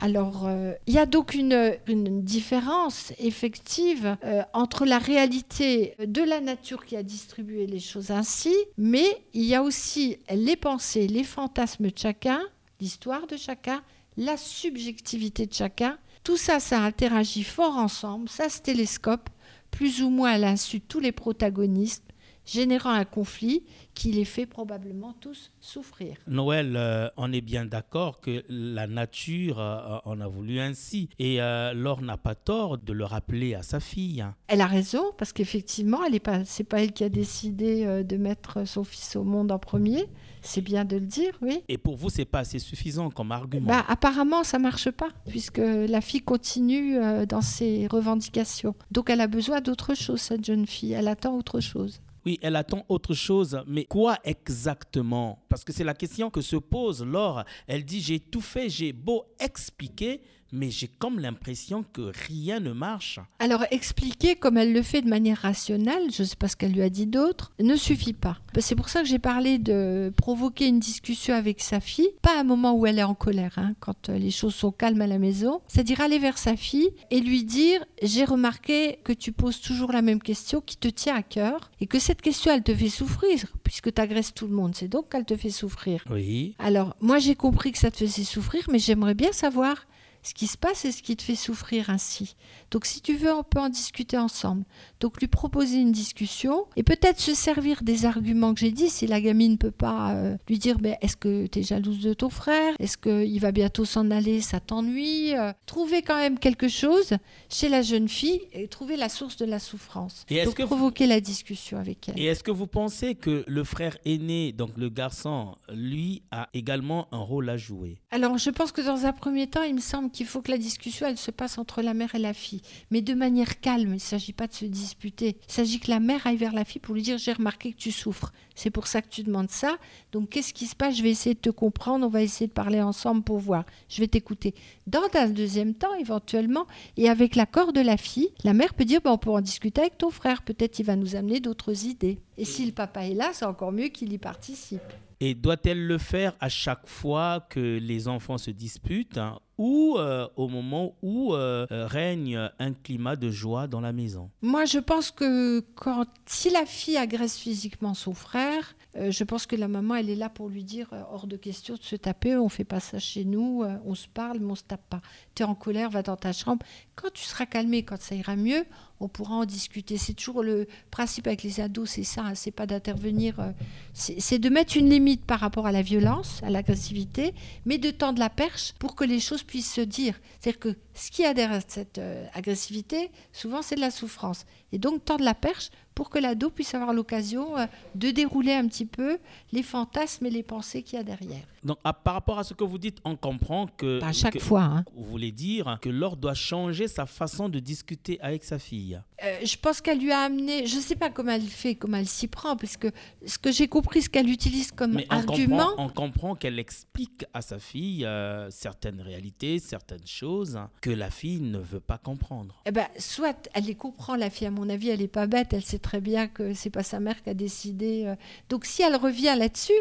Alors, 0.00 0.46
euh, 0.46 0.74
il 0.86 0.94
y 0.94 0.98
a 0.98 1.06
donc 1.06 1.34
une, 1.34 1.78
différence 2.22 3.12
effective 3.18 4.16
euh, 4.22 4.42
entre 4.52 4.84
la 4.84 4.98
réalité 4.98 5.94
de 5.98 6.22
la 6.22 6.40
nature 6.40 6.84
qui 6.84 6.96
a 6.96 7.02
distribué 7.02 7.66
les 7.66 7.80
choses 7.80 8.10
ainsi, 8.10 8.54
mais 8.76 9.06
il 9.34 9.44
y 9.44 9.56
a 9.56 9.62
aussi 9.62 10.18
les 10.30 10.54
pensées, 10.54 11.08
les 11.08 11.24
fantasmes 11.24 11.88
de 11.88 11.98
chacun, 11.98 12.40
l'histoire 12.80 13.26
de 13.26 13.36
chacun, 13.36 13.82
la 14.16 14.36
subjectivité 14.36 15.46
de 15.46 15.54
chacun. 15.54 15.98
Tout 16.22 16.36
ça, 16.36 16.60
ça 16.60 16.80
interagit 16.82 17.44
fort 17.44 17.76
ensemble, 17.76 18.28
ça 18.28 18.48
se 18.48 18.60
télescope, 18.60 19.30
plus 19.72 20.02
ou 20.02 20.10
moins 20.10 20.32
à 20.32 20.38
l'insu 20.38 20.78
de 20.78 20.84
tous 20.86 21.00
les 21.00 21.12
protagonistes, 21.12 22.04
générant 22.48 22.92
un 22.92 23.04
conflit 23.04 23.62
qui 23.94 24.12
les 24.12 24.24
fait 24.24 24.46
probablement 24.46 25.12
tous 25.20 25.50
souffrir. 25.60 26.16
Noël, 26.26 26.74
euh, 26.76 27.08
on 27.16 27.32
est 27.32 27.40
bien 27.40 27.64
d'accord 27.64 28.20
que 28.20 28.44
la 28.48 28.86
nature 28.86 29.58
euh, 29.58 29.98
en 30.04 30.20
a 30.20 30.28
voulu 30.28 30.60
ainsi. 30.60 31.08
Et 31.18 31.42
euh, 31.42 31.72
Laure 31.74 32.00
n'a 32.00 32.16
pas 32.16 32.34
tort 32.34 32.78
de 32.78 32.92
le 32.92 33.04
rappeler 33.04 33.54
à 33.54 33.62
sa 33.62 33.80
fille. 33.80 34.24
Elle 34.46 34.60
a 34.60 34.66
raison, 34.66 35.02
parce 35.18 35.32
qu'effectivement, 35.32 35.98
ce 36.06 36.12
n'est 36.12 36.20
pas, 36.20 36.40
pas 36.68 36.82
elle 36.82 36.92
qui 36.92 37.04
a 37.04 37.08
décidé 37.08 38.04
de 38.04 38.16
mettre 38.16 38.66
son 38.66 38.84
fils 38.84 39.16
au 39.16 39.24
monde 39.24 39.50
en 39.50 39.58
premier. 39.58 40.06
C'est 40.40 40.60
bien 40.60 40.84
de 40.84 40.96
le 40.96 41.06
dire, 41.06 41.32
oui. 41.42 41.62
Et 41.68 41.76
pour 41.76 41.96
vous, 41.96 42.08
c'est 42.08 42.24
pas 42.24 42.40
assez 42.40 42.60
suffisant 42.60 43.10
comme 43.10 43.32
argument 43.32 43.66
bah, 43.66 43.84
Apparemment, 43.88 44.44
ça 44.44 44.58
marche 44.58 44.90
pas, 44.90 45.08
puisque 45.26 45.58
la 45.58 46.00
fille 46.00 46.22
continue 46.22 46.98
dans 47.26 47.42
ses 47.42 47.88
revendications. 47.88 48.74
Donc, 48.92 49.10
elle 49.10 49.20
a 49.20 49.26
besoin 49.26 49.60
d'autre 49.60 49.94
chose, 49.94 50.20
cette 50.20 50.44
jeune 50.44 50.66
fille. 50.66 50.92
Elle 50.92 51.08
attend 51.08 51.36
autre 51.36 51.58
chose. 51.58 52.00
Oui, 52.26 52.38
elle 52.42 52.56
attend 52.56 52.84
autre 52.88 53.14
chose, 53.14 53.62
mais 53.66 53.84
quoi 53.84 54.18
exactement? 54.24 55.44
Parce 55.48 55.64
que 55.64 55.72
c'est 55.72 55.84
la 55.84 55.94
question 55.94 56.30
que 56.30 56.40
se 56.40 56.56
pose 56.56 57.04
Laure. 57.04 57.44
Elle 57.66 57.84
dit, 57.84 58.00
j'ai 58.00 58.20
tout 58.20 58.40
fait, 58.40 58.68
j'ai 58.68 58.92
beau 58.92 59.24
expliquer, 59.38 60.20
mais 60.52 60.70
j'ai 60.70 60.88
comme 60.88 61.18
l'impression 61.18 61.84
que 61.92 62.12
rien 62.26 62.60
ne 62.60 62.72
marche. 62.72 63.20
Alors 63.38 63.64
expliquer 63.70 64.36
comme 64.36 64.56
elle 64.56 64.72
le 64.72 64.82
fait 64.82 65.02
de 65.02 65.08
manière 65.08 65.38
rationnelle, 65.38 66.10
je 66.12 66.22
ne 66.22 66.26
sais 66.26 66.36
pas 66.36 66.48
ce 66.48 66.56
qu'elle 66.56 66.72
lui 66.72 66.82
a 66.82 66.90
dit 66.90 67.06
d'autre, 67.06 67.52
ne 67.58 67.76
suffit 67.76 68.12
pas. 68.12 68.38
Ben, 68.54 68.60
c'est 68.60 68.74
pour 68.74 68.88
ça 68.88 69.02
que 69.02 69.08
j'ai 69.08 69.18
parlé 69.18 69.58
de 69.58 70.12
provoquer 70.16 70.66
une 70.66 70.80
discussion 70.80 71.34
avec 71.34 71.60
sa 71.60 71.80
fille, 71.80 72.08
pas 72.22 72.36
à 72.36 72.40
un 72.40 72.44
moment 72.44 72.74
où 72.74 72.86
elle 72.86 72.98
est 72.98 73.04
en 73.04 73.14
colère, 73.14 73.54
hein, 73.56 73.74
quand 73.80 74.08
euh, 74.08 74.18
les 74.18 74.30
choses 74.30 74.54
sont 74.54 74.72
calmes 74.72 75.02
à 75.02 75.06
la 75.06 75.18
maison, 75.18 75.60
c'est-à-dire 75.68 76.00
aller 76.00 76.18
vers 76.18 76.38
sa 76.38 76.56
fille 76.56 76.90
et 77.10 77.20
lui 77.20 77.44
dire 77.44 77.84
j'ai 78.02 78.24
remarqué 78.24 78.98
que 79.04 79.12
tu 79.12 79.32
poses 79.32 79.60
toujours 79.60 79.92
la 79.92 80.02
même 80.02 80.22
question 80.22 80.60
qui 80.60 80.76
te 80.76 80.88
tient 80.88 81.14
à 81.14 81.22
cœur 81.22 81.70
et 81.80 81.86
que 81.86 81.98
cette 81.98 82.22
question 82.22 82.52
elle 82.52 82.62
te 82.62 82.74
fait 82.74 82.88
souffrir 82.88 83.52
puisque 83.62 83.92
tu 83.92 84.00
agresses 84.00 84.34
tout 84.34 84.46
le 84.46 84.54
monde, 84.54 84.74
c'est 84.74 84.88
donc 84.88 85.10
qu'elle 85.10 85.24
te 85.24 85.36
fait 85.36 85.50
souffrir. 85.50 86.04
Oui. 86.10 86.54
Alors 86.58 86.96
moi 87.00 87.18
j'ai 87.18 87.34
compris 87.34 87.72
que 87.72 87.78
ça 87.78 87.90
te 87.90 87.98
faisait 87.98 88.24
souffrir, 88.24 88.64
mais 88.70 88.78
j'aimerais 88.78 89.14
bien 89.14 89.32
savoir 89.32 89.86
ce 90.28 90.34
qui 90.34 90.46
se 90.46 90.58
passe 90.58 90.84
et 90.84 90.92
ce 90.92 91.02
qui 91.02 91.16
te 91.16 91.22
fait 91.22 91.34
souffrir 91.34 91.88
ainsi. 91.88 92.36
Donc 92.70 92.84
si 92.84 93.00
tu 93.00 93.14
veux, 93.16 93.32
on 93.32 93.42
peut 93.42 93.60
en 93.60 93.68
discuter 93.68 94.18
ensemble. 94.18 94.64
Donc 95.00 95.20
lui 95.20 95.28
proposer 95.28 95.78
une 95.78 95.92
discussion 95.92 96.66
et 96.76 96.82
peut-être 96.82 97.20
se 97.20 97.34
servir 97.34 97.82
des 97.82 98.04
arguments 98.04 98.52
que 98.54 98.60
j'ai 98.60 98.72
dit 98.72 98.90
si 98.90 99.06
la 99.06 99.20
gamine 99.20 99.52
ne 99.52 99.56
peut 99.56 99.70
pas 99.70 100.12
euh, 100.14 100.36
lui 100.48 100.58
dire 100.58 100.76
mais 100.80 100.98
est-ce 101.00 101.16
que 101.16 101.46
tu 101.46 101.60
es 101.60 101.62
jalouse 101.62 102.00
de 102.00 102.12
ton 102.14 102.30
frère? 102.30 102.74
Est-ce 102.78 102.98
qu'il 102.98 103.40
va 103.40 103.52
bientôt 103.52 103.84
s'en 103.84 104.10
aller? 104.10 104.40
Ça 104.40 104.60
t'ennuie? 104.60 105.34
Euh, 105.34 105.52
Trouver 105.66 106.02
quand 106.02 106.16
même 106.16 106.38
quelque 106.38 106.68
chose 106.68 107.14
chez 107.48 107.68
la 107.68 107.82
jeune 107.82 108.08
fille 108.08 108.40
et 108.52 108.68
trouver 108.68 108.96
la 108.96 109.08
source 109.08 109.36
de 109.36 109.44
la 109.44 109.58
souffrance. 109.58 110.24
Et 110.28 110.44
donc 110.44 110.60
provoquer 110.64 111.06
la 111.06 111.20
discussion 111.20 111.78
avec 111.78 112.08
elle. 112.08 112.18
Et 112.18 112.24
est-ce 112.24 112.42
que 112.42 112.50
vous 112.50 112.66
pensez 112.66 113.14
que 113.14 113.44
le 113.46 113.64
frère 113.64 113.96
aîné, 114.04 114.52
donc 114.52 114.70
le 114.76 114.88
garçon, 114.88 115.56
lui 115.72 116.22
a 116.30 116.48
également 116.54 117.08
un 117.12 117.18
rôle 117.18 117.48
à 117.48 117.56
jouer? 117.56 117.98
Alors 118.10 118.38
je 118.38 118.50
pense 118.50 118.72
que 118.72 118.80
dans 118.80 119.06
un 119.06 119.12
premier 119.12 119.46
temps, 119.46 119.62
il 119.62 119.74
me 119.74 119.80
semble 119.80 120.10
qu'il 120.10 120.26
faut 120.26 120.42
que 120.42 120.50
la 120.50 120.58
discussion 120.58 121.06
elle 121.06 121.18
se 121.18 121.30
passe 121.30 121.58
entre 121.58 121.82
la 121.82 121.94
mère 121.94 122.14
et 122.14 122.18
la 122.18 122.34
fille 122.34 122.57
mais 122.90 123.02
de 123.02 123.14
manière 123.14 123.60
calme. 123.60 123.90
Il 123.90 123.94
ne 123.94 123.98
s'agit 123.98 124.32
pas 124.32 124.46
de 124.46 124.52
se 124.52 124.64
disputer. 124.64 125.36
Il 125.48 125.52
s'agit 125.52 125.80
que 125.80 125.90
la 125.90 126.00
mère 126.00 126.26
aille 126.26 126.36
vers 126.36 126.52
la 126.52 126.64
fille 126.64 126.80
pour 126.80 126.94
lui 126.94 127.02
dire 127.02 127.18
J'ai 127.18 127.32
remarqué 127.32 127.72
que 127.72 127.78
tu 127.78 127.92
souffres. 127.92 128.32
C'est 128.54 128.70
pour 128.70 128.86
ça 128.86 129.02
que 129.02 129.08
tu 129.08 129.22
demandes 129.22 129.50
ça. 129.50 129.76
Donc, 130.12 130.30
qu'est-ce 130.30 130.52
qui 130.52 130.66
se 130.66 130.74
passe? 130.74 130.96
Je 130.96 131.02
vais 131.02 131.10
essayer 131.10 131.34
de 131.34 131.40
te 131.40 131.50
comprendre. 131.50 132.06
On 132.06 132.10
va 132.10 132.22
essayer 132.22 132.46
de 132.46 132.52
parler 132.52 132.80
ensemble 132.80 133.22
pour 133.22 133.38
voir. 133.38 133.64
Je 133.88 134.00
vais 134.00 134.08
t'écouter. 134.08 134.54
Dans 134.86 135.08
un 135.14 135.28
deuxième 135.28 135.74
temps, 135.74 135.94
éventuellement, 135.94 136.66
et 136.96 137.08
avec 137.08 137.36
l'accord 137.36 137.72
de 137.72 137.80
la 137.80 137.96
fille, 137.96 138.30
la 138.44 138.54
mère 138.54 138.74
peut 138.74 138.84
dire 138.84 139.00
On 139.04 139.18
peut 139.18 139.30
en 139.30 139.40
discuter 139.40 139.80
avec 139.82 139.98
ton 139.98 140.10
frère. 140.10 140.42
Peut-être 140.42 140.78
il 140.78 140.84
va 140.84 140.96
nous 140.96 141.16
amener 141.16 141.40
d'autres 141.40 141.84
idées. 141.86 142.18
Et 142.38 142.44
si 142.44 142.64
le 142.64 142.72
papa 142.72 143.04
est 143.04 143.14
là, 143.14 143.30
c'est 143.32 143.44
encore 143.44 143.72
mieux 143.72 143.88
qu'il 143.88 144.12
y 144.12 144.18
participe. 144.18 144.80
Et 145.20 145.34
doit-elle 145.34 145.84
le 145.84 145.98
faire 145.98 146.34
à 146.38 146.48
chaque 146.48 146.86
fois 146.86 147.44
que 147.50 147.78
les 147.78 148.06
enfants 148.06 148.38
se 148.38 148.52
disputent 148.52 149.18
hein, 149.18 149.40
ou 149.58 149.96
euh, 149.98 150.28
au 150.36 150.46
moment 150.46 150.94
où 151.02 151.34
euh, 151.34 151.66
règne 151.70 152.38
un 152.60 152.72
climat 152.72 153.16
de 153.16 153.28
joie 153.28 153.66
dans 153.66 153.80
la 153.80 153.92
maison? 153.92 154.30
Moi, 154.40 154.64
je 154.64 154.78
pense 154.78 155.10
que 155.10 155.58
quand, 155.74 156.06
si 156.26 156.50
la 156.50 156.64
fille 156.64 156.96
agresse 156.96 157.36
physiquement 157.36 157.94
son 157.94 158.14
frère, 158.14 158.76
euh, 158.94 159.10
je 159.10 159.24
pense 159.24 159.46
que 159.46 159.56
la 159.56 159.66
maman, 159.66 159.96
elle 159.96 160.08
est 160.08 160.14
là 160.14 160.28
pour 160.28 160.48
lui 160.48 160.62
dire 160.62 160.88
hors 161.10 161.26
de 161.26 161.36
question 161.36 161.74
de 161.74 161.82
se 161.82 161.96
taper, 161.96 162.36
on 162.36 162.48
fait 162.48 162.62
pas 162.62 162.78
ça 162.78 163.00
chez 163.00 163.24
nous, 163.24 163.64
on 163.84 163.96
se 163.96 164.06
parle, 164.06 164.38
mais 164.38 164.52
on 164.52 164.54
se 164.54 164.62
tape 164.62 164.88
pas. 164.88 165.02
Tu 165.34 165.42
es 165.42 165.46
en 165.46 165.56
colère, 165.56 165.90
va 165.90 166.04
dans 166.04 166.16
ta 166.16 166.32
chambre. 166.32 166.64
Quand 166.94 167.12
tu 167.12 167.24
seras 167.24 167.46
calmé, 167.46 167.82
quand 167.82 168.00
ça 168.00 168.14
ira 168.14 168.36
mieux, 168.36 168.64
on 169.00 169.08
pourra 169.08 169.36
en 169.36 169.44
discuter. 169.44 169.96
C'est 169.96 170.14
toujours 170.14 170.42
le 170.42 170.66
principe 170.90 171.26
avec 171.26 171.42
les 171.42 171.60
ados, 171.60 171.90
c'est 171.90 172.04
ça, 172.04 172.22
hein, 172.22 172.34
c'est 172.34 172.50
pas 172.50 172.66
d'intervenir, 172.66 173.38
euh, 173.40 173.50
c'est 173.92 174.38
de 174.38 174.48
mettre 174.48 174.76
une 174.76 174.90
limite 174.90 175.24
par 175.24 175.40
rapport 175.40 175.66
à 175.66 175.72
la 175.72 175.82
violence, 175.82 176.42
à 176.42 176.50
l'agressivité, 176.50 177.34
mais 177.64 177.78
de 177.78 177.90
tendre 177.90 178.18
la 178.18 178.30
perche 178.30 178.74
pour 178.78 178.94
que 178.94 179.04
les 179.04 179.20
choses 179.20 179.42
puissent 179.42 179.72
se 179.72 179.80
dire. 179.80 180.14
C'est-à-dire 180.40 180.60
que 180.60 180.76
ce 180.98 181.10
qui 181.10 181.24
a 181.24 181.32
derrière 181.32 181.62
cette 181.66 181.98
euh, 181.98 182.26
agressivité, 182.34 183.10
souvent, 183.32 183.62
c'est 183.62 183.76
de 183.76 183.80
la 183.80 183.90
souffrance. 183.90 184.44
Et 184.72 184.78
donc, 184.78 185.04
tendre 185.04 185.24
la 185.24 185.34
perche 185.34 185.70
pour 185.94 186.10
que 186.10 186.18
l'ado 186.18 186.50
puisse 186.50 186.74
avoir 186.74 186.92
l'occasion 186.92 187.56
euh, 187.56 187.66
de 187.94 188.10
dérouler 188.10 188.52
un 188.52 188.66
petit 188.68 188.84
peu 188.84 189.18
les 189.52 189.62
fantasmes 189.62 190.26
et 190.26 190.30
les 190.30 190.42
pensées 190.42 190.82
qu'il 190.82 190.96
y 190.96 191.00
a 191.00 191.04
derrière. 191.04 191.42
Donc, 191.64 191.78
par 191.82 192.14
rapport 192.14 192.38
à 192.38 192.44
ce 192.44 192.54
que 192.54 192.62
vous 192.62 192.78
dites, 192.78 192.98
on 193.04 193.16
comprend 193.16 193.66
que... 193.66 194.02
À 194.02 194.12
chaque 194.12 194.38
fois. 194.40 194.62
Hein. 194.62 194.84
Vous 194.94 195.04
voulez 195.04 195.32
dire 195.32 195.78
que 195.82 195.88
Laure 195.88 196.16
doit 196.16 196.34
changer 196.34 196.86
sa 196.86 197.06
façon 197.06 197.48
de 197.48 197.58
discuter 197.58 198.20
avec 198.20 198.44
sa 198.44 198.58
fille 198.58 199.00
euh, 199.24 199.38
Je 199.42 199.56
pense 199.56 199.80
qu'elle 199.80 199.98
lui 199.98 200.12
a 200.12 200.20
amené... 200.20 200.66
Je 200.66 200.76
ne 200.76 200.80
sais 200.80 200.96
pas 200.96 201.10
comment 201.10 201.32
elle 201.32 201.42
fait, 201.42 201.74
comment 201.74 201.96
elle 201.96 202.08
s'y 202.08 202.28
prend, 202.28 202.56
parce 202.56 202.76
que 202.76 202.88
ce 203.26 203.38
que 203.38 203.50
j'ai 203.50 203.66
compris, 203.66 204.02
ce 204.02 204.08
qu'elle 204.08 204.28
utilise 204.28 204.70
comme 204.70 204.94
Mais 204.94 205.06
argument... 205.10 205.70
On 205.78 205.88
comprend, 205.88 206.34
qu'elle 206.34 206.58
explique 206.58 207.24
à 207.34 207.42
sa 207.42 207.58
fille 207.58 208.06
certaines 208.50 209.00
réalités, 209.00 209.58
certaines 209.58 210.06
choses 210.06 210.58
que 210.80 210.87
la 210.92 211.10
fille 211.10 211.40
ne 211.40 211.58
veut 211.58 211.80
pas 211.80 211.98
comprendre. 211.98 212.60
Eh 212.66 212.70
ben, 212.70 212.86
soit 212.98 213.48
elle 213.54 213.64
les 213.64 213.74
comprend, 213.74 214.16
la 214.16 214.30
fille, 214.30 214.46
à 214.46 214.50
mon 214.50 214.68
avis, 214.68 214.88
elle 214.90 215.00
n'est 215.00 215.08
pas 215.08 215.26
bête, 215.26 215.52
elle 215.52 215.64
sait 215.64 215.78
très 215.78 216.00
bien 216.00 216.28
que 216.28 216.54
c'est 216.54 216.70
pas 216.70 216.82
sa 216.82 217.00
mère 217.00 217.22
qui 217.22 217.30
a 217.30 217.34
décidé. 217.34 218.04
Euh. 218.06 218.14
Donc 218.48 218.64
si 218.64 218.82
elle 218.82 218.96
revient 218.96 219.34
là-dessus, 219.38 219.72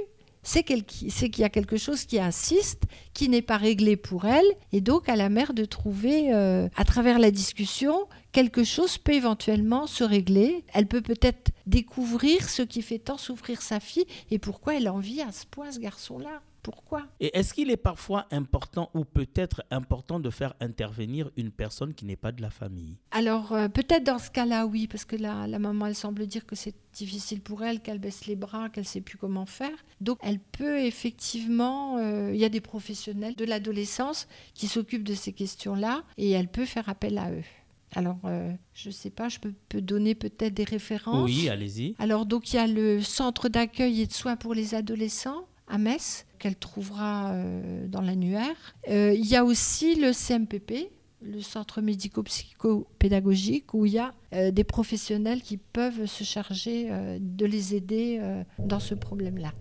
c'est 0.48 0.64
qu'il 0.64 1.40
y 1.40 1.44
a 1.44 1.50
quelque 1.50 1.76
chose 1.76 2.06
qui 2.06 2.20
insiste, 2.20 2.84
qui 3.14 3.28
n'est 3.28 3.42
pas 3.42 3.58
réglé 3.58 3.98
pour 3.98 4.26
elle, 4.26 4.46
et 4.72 4.80
donc 4.80 5.10
à 5.10 5.18
la 5.18 5.28
mère 5.28 5.54
de 5.54 5.66
trouver, 5.66 6.34
euh, 6.34 6.70
à 6.78 6.86
travers 6.86 7.20
la 7.20 7.32
discussion, 7.32 8.08
quelque 8.32 8.64
chose 8.64 8.98
peut 8.98 9.14
éventuellement 9.14 9.88
se 9.88 10.06
régler. 10.06 10.64
Elle 10.74 10.88
peut 10.88 11.02
peut-être 11.02 11.52
découvrir 11.66 12.48
ce 12.50 12.62
qui 12.62 12.82
fait 12.82 13.00
tant 13.00 13.18
souffrir 13.18 13.62
sa 13.62 13.82
fille 13.82 14.06
et 14.32 14.40
pourquoi 14.40 14.76
elle 14.76 14.88
envie 14.88 15.22
à 15.22 15.34
ce 15.34 15.46
point 15.46 15.72
ce 15.72 15.80
garçon-là. 15.80 16.42
Pourquoi 16.68 17.08
Et 17.22 17.32
est-ce 17.38 17.54
qu'il 17.54 17.72
est 17.72 17.78
parfois 17.78 18.28
important 18.30 18.90
ou 18.94 19.06
peut-être 19.06 19.64
important 19.72 20.20
de 20.20 20.30
faire 20.30 20.54
intervenir 20.60 21.32
une 21.38 21.50
personne 21.50 21.94
qui 21.94 22.04
n'est 22.04 22.18
pas 22.18 22.34
de 22.34 22.42
la 22.42 22.50
famille? 22.50 22.98
Alors 23.12 23.54
euh, 23.54 23.70
peut-être 23.70 24.04
dans 24.04 24.20
ce 24.20 24.30
cas-là, 24.32 24.66
oui, 24.66 24.86
parce 24.88 25.06
que 25.06 25.16
la, 25.16 25.48
la 25.48 25.60
maman, 25.60 25.86
elle 25.86 25.96
semble 25.96 26.28
dire 26.28 26.46
que 26.46 26.58
c'est 26.58 26.76
difficile 26.92 27.40
pour 27.40 27.64
elle, 27.64 27.80
qu'elle 27.80 28.00
baisse 28.00 28.26
les 28.26 28.36
bras, 28.36 28.68
qu'elle 28.68 28.84
ne 28.84 28.88
sait 28.88 29.00
plus 29.00 29.18
comment 29.18 29.46
faire. 29.46 29.78
Donc 30.02 30.18
elle 30.22 30.40
peut 30.40 30.80
effectivement, 30.80 32.00
euh, 32.00 32.32
il 32.34 32.40
y 32.40 32.44
a 32.44 32.50
des 32.50 32.60
professionnels 32.60 33.36
de 33.36 33.46
l'adolescence 33.46 34.28
qui 34.54 34.68
s'occupent 34.68 35.08
de 35.08 35.16
ces 35.16 35.32
questions-là 35.32 36.04
et 36.18 36.32
elle 36.32 36.50
peut 36.50 36.66
faire 36.66 36.90
appel 36.90 37.18
à 37.18 37.32
eux. 37.32 37.46
Alors, 37.96 38.20
euh, 38.26 38.52
je 38.74 38.90
ne 38.90 38.94
sais 38.94 39.10
pas, 39.10 39.30
je 39.30 39.40
peux, 39.40 39.54
peux 39.70 39.82
donner 39.82 40.14
peut-être 40.16 40.54
des 40.54 40.66
références? 40.66 41.24
Oui, 41.24 41.48
allez-y. 41.48 41.96
Alors, 42.00 42.26
donc, 42.26 42.52
il 42.52 42.58
y 42.58 42.60
a 42.60 42.68
le 42.68 43.02
centre 43.02 43.48
d'accueil 43.48 44.02
et 44.02 44.08
de 44.08 44.12
soins 44.12 44.36
pour 44.36 44.54
les 44.54 44.76
adolescents 44.76 45.48
à 45.68 45.78
Metz, 45.78 46.26
qu'elle 46.40 46.56
trouvera 46.56 47.32
euh, 47.32 47.88
dans 47.88 48.02
l'annuaire. 48.02 48.56
Euh, 48.90 49.14
il 49.14 49.26
y 49.26 49.36
a 49.36 49.44
aussi 49.44 49.96
le 49.96 50.14
CMPP, 50.14 50.90
le 51.22 51.42
centre 51.42 51.82
médico-psychopédagogique, 51.82 53.74
où 53.74 53.86
il 53.86 53.94
y 53.94 54.00
a 54.00 54.14
euh, 54.34 54.52
des 54.52 54.64
professionnels 54.64 55.42
qui 55.42 55.58
peuvent 55.58 56.06
se 56.06 56.24
charger 56.24 56.90
de 57.20 57.46
les 57.46 57.76
aider 57.76 58.22
dans 58.60 58.80
ce 58.80 58.96
problème-là. 58.96 59.54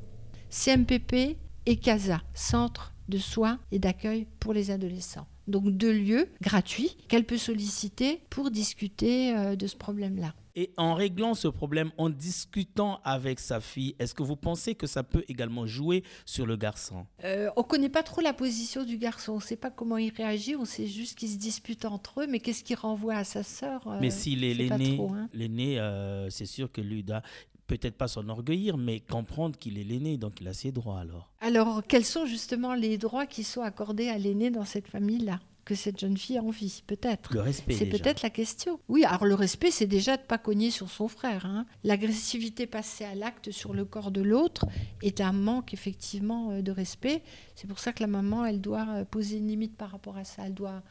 CMPP 0.50 1.36
et 1.66 1.76
CASA, 1.76 2.22
Centre 2.34 2.92
de 3.08 3.18
soins 3.18 3.58
et 3.72 3.78
d'accueil 3.78 4.26
pour 4.40 4.52
les 4.52 4.70
adolescents. 4.70 5.26
Donc 5.48 5.70
deux 5.70 5.92
lieux 5.92 6.28
gratuits 6.40 6.96
qu'elle 7.08 7.24
peut 7.24 7.38
solliciter 7.38 8.20
pour 8.30 8.50
discuter 8.50 9.56
de 9.56 9.66
ce 9.66 9.76
problème-là. 9.76 10.34
Et 10.58 10.72
en 10.78 10.94
réglant 10.94 11.34
ce 11.34 11.48
problème, 11.48 11.90
en 11.98 12.08
discutant 12.08 12.98
avec 13.04 13.40
sa 13.40 13.60
fille, 13.60 13.94
est-ce 13.98 14.14
que 14.14 14.22
vous 14.22 14.36
pensez 14.36 14.74
que 14.74 14.86
ça 14.86 15.02
peut 15.02 15.22
également 15.28 15.66
jouer 15.66 16.02
sur 16.24 16.46
le 16.46 16.56
garçon? 16.56 17.04
Euh, 17.24 17.50
On 17.56 17.60
ne 17.60 17.66
connaît 17.66 17.90
pas 17.90 18.02
trop 18.02 18.22
la 18.22 18.32
position 18.32 18.82
du 18.82 18.96
garçon. 18.96 19.32
On 19.32 19.36
ne 19.36 19.42
sait 19.42 19.56
pas 19.56 19.70
comment 19.70 19.98
il 19.98 20.10
réagit. 20.14 20.56
On 20.56 20.64
sait 20.64 20.86
juste 20.86 21.18
qu'ils 21.18 21.28
se 21.28 21.36
disputent 21.36 21.84
entre 21.84 22.22
eux. 22.22 22.26
Mais 22.26 22.40
qu'est-ce 22.40 22.64
qu'il 22.64 22.76
renvoie 22.76 23.16
à 23.16 23.24
sa 23.24 23.42
sœur 23.42 23.86
euh, 23.86 23.98
Mais 24.00 24.10
s'il 24.10 24.44
est 24.44 24.54
l'aîné, 24.54 24.98
hein. 24.98 25.28
l'aîné, 25.34 25.78
euh, 25.78 26.30
c'est 26.30 26.46
sûr 26.46 26.72
que 26.72 26.80
lui 26.80 27.02
doit 27.02 27.22
peut-être 27.66 27.96
pas 27.96 28.08
s'enorgueillir, 28.08 28.78
mais 28.78 29.00
comprendre 29.00 29.58
qu'il 29.58 29.78
est 29.78 29.84
l'aîné, 29.84 30.16
donc 30.16 30.40
il 30.40 30.48
a 30.48 30.54
ses 30.54 30.72
droits 30.72 31.00
alors. 31.00 31.32
Alors, 31.40 31.82
quels 31.86 32.04
sont 32.04 32.24
justement 32.24 32.74
les 32.74 32.96
droits 32.96 33.26
qui 33.26 33.44
sont 33.44 33.60
accordés 33.60 34.08
à 34.08 34.16
l'aîné 34.16 34.50
dans 34.50 34.64
cette 34.64 34.88
famille-là? 34.88 35.40
Que 35.66 35.74
cette 35.74 35.98
jeune 36.00 36.16
fille 36.16 36.38
a 36.38 36.42
envie, 36.42 36.82
peut-être. 36.86 37.34
Le 37.34 37.40
respect. 37.42 37.74
C'est 37.74 37.86
peut-être 37.86 38.22
la 38.22 38.30
question. 38.30 38.80
Oui, 38.88 39.04
alors 39.04 39.26
le 39.26 39.34
respect, 39.34 39.70
c'est 39.70 39.86
déjà 39.86 40.16
de 40.16 40.22
pas 40.22 40.38
cogner 40.38 40.70
sur 40.70 40.88
son 40.88 41.08
frère. 41.08 41.44
hein. 41.44 41.66
L'agressivité 41.84 42.66
passée 42.66 43.04
à 43.04 43.14
l'acte 43.14 43.50
sur 43.50 43.74
le 43.74 43.84
corps 43.84 44.12
de 44.12 44.22
l'autre 44.22 44.64
est 45.02 45.20
un 45.20 45.32
manque 45.32 45.74
effectivement 45.74 46.52
euh, 46.52 46.62
de 46.62 46.70
respect. 46.70 47.22
C'est 47.56 47.66
pour 47.66 47.80
ça 47.80 47.92
que 47.92 48.00
la 48.02 48.06
maman, 48.06 48.44
elle 48.46 48.60
doit 48.60 48.86
euh, 48.94 49.04
poser 49.04 49.38
une 49.38 49.48
limite 49.48 49.76
par 49.76 49.90
rapport 49.90 50.16
à 50.16 50.24
ça. 50.24 50.44
Elle 50.46 50.54
doit, 50.54 50.82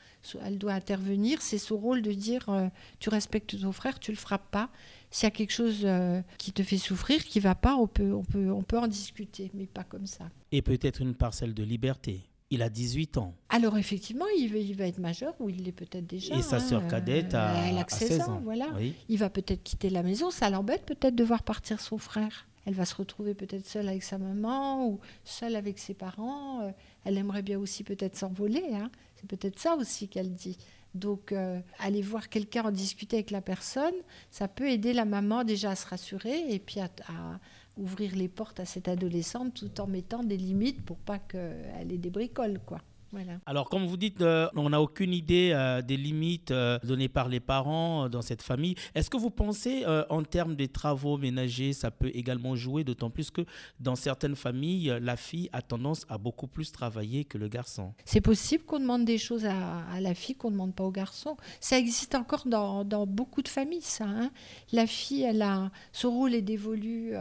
elle 0.43 0.57
doit 0.57 0.73
intervenir. 0.73 1.41
C'est 1.41 1.57
son 1.57 1.77
rôle 1.77 2.01
de 2.01 2.11
dire 2.11 2.49
euh, 2.49 2.67
tu 2.99 3.07
respectes 3.09 3.59
ton 3.59 3.71
frère, 3.71 3.97
tu 3.99 4.11
le 4.11 4.17
frappes 4.17 4.51
pas. 4.51 4.69
S'il 5.09 5.23
y 5.23 5.27
a 5.27 5.31
quelque 5.31 5.53
chose 5.53 5.83
euh, 5.85 6.21
qui 6.37 6.51
te 6.51 6.63
fait 6.63 6.77
souffrir, 6.77 7.23
qui 7.23 7.39
va 7.39 7.55
pas, 7.55 7.77
on 7.77 7.87
peut, 7.87 8.11
on 8.13 8.23
peut, 8.25 8.51
on 8.51 8.63
peut 8.63 8.77
en 8.77 8.87
discuter, 8.87 9.49
mais 9.53 9.67
pas 9.67 9.85
comme 9.85 10.05
ça. 10.07 10.25
Et 10.51 10.61
peut-être 10.61 11.01
une 11.01 11.15
parcelle 11.15 11.53
de 11.53 11.63
liberté. 11.63 12.27
Il 12.51 12.61
a 12.61 12.69
18 12.69 13.17
ans. 13.17 13.33
Alors 13.55 13.77
effectivement, 13.77 14.25
il 14.37 14.51
va, 14.51 14.57
il 14.57 14.75
va 14.75 14.85
être 14.85 14.97
majeur 14.97 15.33
ou 15.39 15.49
il 15.49 15.63
l'est 15.63 15.71
peut-être 15.71 16.05
déjà. 16.05 16.35
Et 16.35 16.41
sa 16.41 16.57
hein, 16.57 16.59
sœur 16.59 16.87
cadette 16.89 17.33
a, 17.33 17.53
elle 17.69 17.77
a 17.77 17.81
a 17.81 17.83
que 17.85 17.93
16 17.93 18.21
ans, 18.21 18.41
voilà. 18.43 18.67
Oui. 18.75 18.93
Il 19.07 19.17
va 19.17 19.29
peut-être 19.29 19.63
quitter 19.63 19.89
la 19.89 20.03
maison. 20.03 20.29
Ça 20.29 20.49
l'embête 20.49 20.85
peut-être 20.85 21.15
de 21.15 21.23
voir 21.23 21.41
partir 21.41 21.79
son 21.79 21.97
frère. 21.97 22.47
Elle 22.65 22.73
va 22.73 22.83
se 22.83 22.95
retrouver 22.95 23.33
peut-être 23.33 23.65
seule 23.65 23.87
avec 23.87 24.03
sa 24.03 24.17
maman 24.17 24.85
ou 24.89 24.99
seule 25.23 25.55
avec 25.55 25.79
ses 25.79 25.93
parents. 25.93 26.63
Euh, 26.63 26.71
Elle 27.05 27.17
aimerait 27.17 27.43
bien 27.43 27.57
aussi 27.57 27.85
peut-être 27.85 28.17
s'envoler. 28.17 28.63
hein. 28.73 28.89
C'est 29.15 29.27
peut-être 29.29 29.57
ça 29.57 29.75
aussi 29.75 30.09
qu'elle 30.09 30.33
dit. 30.33 30.57
Donc, 30.93 31.31
euh, 31.31 31.59
aller 31.79 32.01
voir 32.01 32.27
quelqu'un 32.27 32.63
en 32.63 32.71
discuter 32.71 33.17
avec 33.17 33.31
la 33.31 33.41
personne, 33.41 33.93
ça 34.31 34.49
peut 34.49 34.69
aider 34.69 34.91
la 34.91 35.05
maman 35.05 35.45
déjà 35.45 35.71
à 35.71 35.75
se 35.75 35.87
rassurer 35.87 36.53
et 36.53 36.59
puis 36.59 36.81
à, 36.81 36.89
à 37.07 37.39
ouvrir 37.77 38.15
les 38.15 38.27
portes 38.27 38.59
à 38.59 38.65
cette 38.65 38.87
adolescente 38.89 39.53
tout 39.53 39.79
en 39.79 39.87
mettant 39.87 40.23
des 40.23 40.37
limites 40.37 40.81
pour 40.83 40.97
pas 40.97 41.19
qu'elle 41.19 41.91
ait 41.91 41.97
des 41.97 42.09
bricoles, 42.09 42.59
quoi. 42.65 42.81
Voilà. 43.15 43.39
Alors, 43.45 43.69
comme 43.69 43.85
vous 43.85 43.95
dites, 43.95 44.19
euh, 44.19 44.49
on 44.57 44.69
n'a 44.71 44.81
aucune 44.81 45.13
idée 45.13 45.51
euh, 45.53 45.81
des 45.81 45.95
limites 45.95 46.51
euh, 46.51 46.77
données 46.83 47.07
par 47.07 47.29
les 47.29 47.39
parents 47.39 48.09
dans 48.09 48.21
cette 48.21 48.41
famille. 48.41 48.75
Est-ce 48.93 49.09
que 49.09 49.15
vous 49.15 49.29
pensez, 49.29 49.85
en 50.09 50.23
termes 50.23 50.55
des 50.55 50.67
travaux 50.67 51.17
ménagers, 51.17 51.71
ça 51.71 51.91
peut 51.91 52.11
également 52.13 52.57
jouer, 52.57 52.83
d'autant 52.83 53.09
plus 53.09 53.31
que 53.31 53.45
dans 53.79 53.95
certaines 53.95 54.35
familles, 54.35 54.93
la 54.99 55.15
fille 55.15 55.49
a 55.53 55.61
tendance 55.61 56.05
à 56.09 56.17
beaucoup 56.17 56.47
plus 56.47 56.73
travailler 56.73 57.23
que 57.23 57.37
le 57.37 57.47
garçon? 57.47 57.93
C'est 58.03 58.19
possible 58.19 58.65
qu'on 58.65 58.79
demande 58.81 59.05
des 59.05 59.17
choses 59.17 59.45
à, 59.45 59.85
à 59.93 60.01
la 60.01 60.13
fille 60.13 60.35
qu'on 60.35 60.49
ne 60.49 60.55
demande 60.55 60.75
pas 60.75 60.83
au 60.83 60.91
garçon. 60.91 61.37
Ça 61.61 61.79
existe 61.79 62.15
encore 62.15 62.43
dans, 62.45 62.83
dans 62.83 63.07
beaucoup 63.07 63.41
de 63.41 63.47
familles, 63.47 63.81
ça. 63.81 64.05
hein. 64.05 64.29
La 64.73 64.87
fille, 64.87 65.23
elle 65.23 65.41
a, 65.41 65.71
son 65.93 66.11
rôle 66.11 66.33
est 66.33 66.41
dévolu 66.41 67.13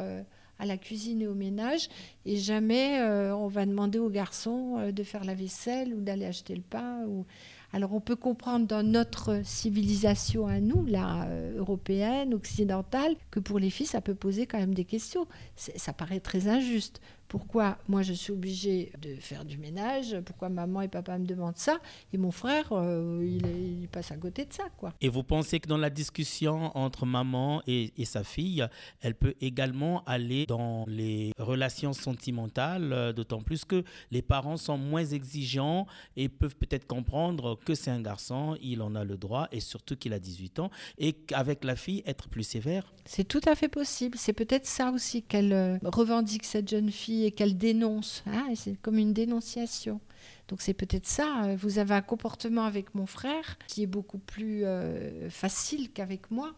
à 0.58 0.66
la 0.66 0.76
cuisine 0.76 1.22
et 1.22 1.26
au 1.26 1.34
ménage, 1.34 1.88
et 2.24 2.36
jamais 2.36 3.00
euh, 3.00 3.34
on 3.34 3.48
va 3.48 3.66
demander 3.66 3.98
au 3.98 4.08
garçon 4.08 4.76
euh, 4.78 4.92
de 4.92 5.02
faire 5.02 5.24
la 5.24 5.34
vaisselle 5.34 5.94
ou 5.94 6.00
d'aller 6.00 6.26
acheter 6.26 6.54
le 6.54 6.62
pain. 6.62 7.04
Ou... 7.06 7.24
Alors 7.72 7.92
on 7.92 8.00
peut 8.00 8.16
comprendre 8.16 8.66
dans 8.66 8.82
notre 8.82 9.40
civilisation 9.44 10.46
à 10.46 10.60
nous, 10.60 10.84
la 10.84 11.24
euh, 11.24 11.58
européenne, 11.58 12.32
occidentale, 12.34 13.16
que 13.30 13.40
pour 13.40 13.58
les 13.58 13.70
filles, 13.70 13.86
ça 13.86 14.00
peut 14.00 14.14
poser 14.14 14.46
quand 14.46 14.58
même 14.58 14.74
des 14.74 14.84
questions. 14.84 15.26
Ça 15.56 15.92
paraît 15.92 16.20
très 16.20 16.46
injuste. 16.48 17.00
Pourquoi 17.28 17.78
moi 17.88 18.02
je 18.02 18.12
suis 18.12 18.32
obligée 18.32 18.92
de 19.00 19.16
faire 19.16 19.44
du 19.44 19.58
ménage? 19.58 20.16
Pourquoi 20.24 20.48
maman 20.48 20.82
et 20.82 20.88
papa 20.88 21.18
me 21.18 21.26
demandent 21.26 21.56
ça? 21.56 21.78
Et 22.12 22.18
mon 22.18 22.30
frère, 22.30 22.68
euh, 22.72 23.24
il, 23.26 23.44
est- 23.46 23.82
il 23.82 23.88
passe 23.88 24.12
à 24.12 24.16
côté 24.16 24.44
de 24.44 24.52
ça, 24.52 24.64
quoi. 24.76 24.92
Et 25.00 25.08
vous 25.08 25.22
pensez 25.24 25.58
que 25.60 25.68
dans 25.68 25.76
la 25.78 25.90
discussion 25.90 26.76
entre 26.76 27.06
maman 27.06 27.62
et, 27.66 27.92
et 27.96 28.04
sa 28.04 28.22
fille, 28.24 28.64
elle 29.00 29.14
peut 29.14 29.34
également 29.40 30.04
aller 30.04 30.46
dans 30.46 30.84
les 30.86 31.32
relations 31.38 31.92
sentimentales, 31.92 32.92
euh, 32.92 33.12
d'autant 33.12 33.42
plus 33.42 33.64
que 33.64 33.84
les 34.10 34.22
parents 34.22 34.56
sont 34.56 34.78
moins 34.78 35.04
exigeants 35.04 35.86
et 36.16 36.28
peuvent 36.28 36.56
peut-être 36.56 36.86
comprendre 36.86 37.58
que 37.64 37.74
c'est 37.74 37.90
un 37.90 38.00
garçon, 38.00 38.56
il 38.62 38.82
en 38.82 38.94
a 38.94 39.04
le 39.04 39.16
droit, 39.16 39.48
et 39.52 39.60
surtout 39.60 39.96
qu'il 39.96 40.12
a 40.12 40.18
18 40.18 40.58
ans, 40.60 40.70
et 40.98 41.12
qu'avec 41.12 41.64
la 41.64 41.76
fille, 41.76 42.02
être 42.06 42.28
plus 42.28 42.42
sévère? 42.44 42.92
C'est 43.06 43.24
tout 43.24 43.40
à 43.46 43.54
fait 43.54 43.68
possible. 43.68 44.16
C'est 44.18 44.32
peut-être 44.32 44.66
ça 44.66 44.90
aussi 44.90 45.22
qu'elle 45.22 45.52
euh, 45.52 45.78
revendique 45.84 46.44
cette 46.44 46.68
jeune 46.68 46.90
fille 46.90 47.13
et 47.22 47.30
qu'elle 47.30 47.56
dénonce. 47.56 48.24
hein, 48.26 48.46
c'est 48.56 48.74
comme 48.82 48.98
une 48.98 49.12
dénonciation. 49.12 50.00
Donc 50.48 50.60
c'est 50.60 50.74
peut-être 50.74 51.06
ça. 51.06 51.44
euh, 51.44 51.56
Vous 51.56 51.78
avez 51.78 51.94
un 51.94 52.02
comportement 52.02 52.64
avec 52.64 52.94
mon 52.94 53.06
frère 53.06 53.56
qui 53.68 53.82
est 53.84 53.86
beaucoup 53.86 54.18
plus 54.18 54.64
euh, 54.64 55.30
facile 55.30 55.90
qu'avec 55.92 56.30
moi. 56.30 56.52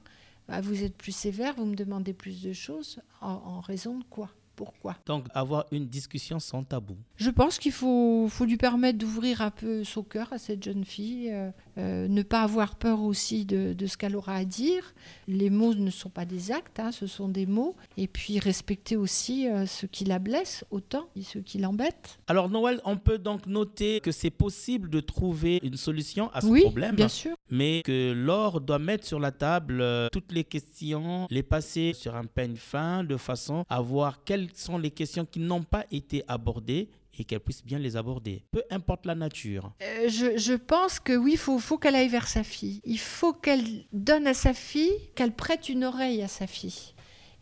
Bah, 0.49 0.61
Vous 0.63 0.83
êtes 0.83 0.97
plus 0.97 1.13
sévère, 1.15 1.55
vous 1.57 1.67
me 1.67 1.77
demandez 1.77 2.13
plus 2.15 2.43
de 2.43 2.53
choses. 2.53 3.01
En, 3.21 3.33
en 3.33 3.61
raison 3.61 3.99
de 3.99 4.05
quoi? 4.05 4.31
Pourquoi 4.57 4.97
Donc 5.07 5.27
avoir 5.35 5.67
une 5.71 5.87
discussion 5.87 6.39
sans 6.41 6.65
tabou. 6.65 6.97
Je 7.17 7.31
pense 7.31 7.59
qu'il 7.59 7.73
faut, 7.73 8.27
faut 8.29 8.45
lui 8.47 8.57
permettre 8.57 8.99
d'ouvrir 8.99 9.43
un 9.43 9.51
peu 9.51 9.85
son 9.85 10.03
cœur 10.03 10.33
à 10.33 10.39
cette 10.39 10.63
jeune 10.65 10.85
fille, 10.85 11.31
euh, 11.31 11.51
euh, 11.79 12.09
ne 12.09 12.23
pas 12.23 12.41
avoir 12.43 12.77
peur 12.77 13.03
aussi 13.03 13.45
de, 13.45 13.75
de 13.75 13.87
ce 13.87 13.97
qu'elle 13.99 14.17
aura 14.17 14.35
à 14.35 14.45
dire. 14.45 14.95
Les 15.29 15.51
mots 15.51 15.75
ne 15.75 15.91
sont 15.91 16.09
pas 16.09 16.25
des 16.25 16.51
actes, 16.53 16.81
hein, 16.81 16.91
ce 16.91 17.07
sont 17.07 17.29
des 17.29 17.45
mots. 17.47 17.77
Et 17.99 18.09
puis 18.09 18.39
respecter 18.39 18.97
aussi 18.97 19.47
euh, 19.49 19.67
ce 19.67 19.85
qui 19.87 20.05
la 20.05 20.19
blesse 20.19 20.65
autant 20.71 21.07
et 21.17 21.23
ce 21.23 21.39
qui 21.39 21.59
l'embête. 21.59 22.19
Alors 22.27 22.49
Noël, 22.49 22.81
on 22.85 22.97
peut 22.97 23.19
donc 23.19 23.47
noter 23.47 24.01
que 24.01 24.11
c'est 24.11 24.31
possible 24.31 24.89
de 24.89 25.01
trouver 25.01 25.61
une 25.63 25.77
solution 25.77 26.31
à 26.33 26.41
ce 26.41 26.47
Oui, 26.47 26.63
problème. 26.63 26.95
bien 26.97 27.09
sûr. 27.09 27.37
mais 27.51 27.83
que 27.85 28.13
Laure 28.13 28.61
doit 28.63 28.79
mettre 28.79 29.07
sur 29.07 29.21
la 29.21 29.33
table 29.33 29.81
euh, 29.83 30.09
toutes 30.11 30.33
les 30.33 30.45
questions, 30.45 31.27
les 31.31 31.43
passer 31.43 31.93
sur 31.93 32.17
un 32.17 32.25
peigne 32.25 32.57
fin 32.57 33.05
de 33.05 33.17
façon 33.17 33.65
à 33.69 33.81
voir 33.81 34.25
sont 34.55 34.79
les 34.79 34.91
questions 34.91 35.25
qui 35.25 35.41
n'ont 35.41 35.63
pas 35.63 35.85
été 35.91 36.23
abordées 36.29 36.89
et 37.19 37.25
qu'elle 37.25 37.41
puisse 37.41 37.65
bien 37.65 37.79
les 37.79 37.97
aborder, 37.97 38.43
peu 38.51 38.63
importe 38.71 39.07
la 39.07 39.15
nature. 39.15 39.73
Euh, 39.83 40.09
je, 40.09 40.55
pense 40.55 41.01
que 41.01 41.17
oui, 41.17 41.33
il 41.33 41.39
faut, 41.39 41.79
qu'elle 41.79 41.95
aille 41.95 42.09
vers 42.09 42.29
sa 42.29 42.43
fille. 42.43 42.81
Il 42.85 42.99
faut 42.99 43.33
qu'elle 43.33 43.85
donne 43.93 44.27
à 44.27 44.35
sa 44.35 44.53
fille, 44.53 44.93
qu'elle 45.15 45.33
prête 45.33 45.69
une 45.69 45.85
oreille 45.85 46.23
à 46.23 46.29
sa 46.29 46.47
fille. 46.47 46.95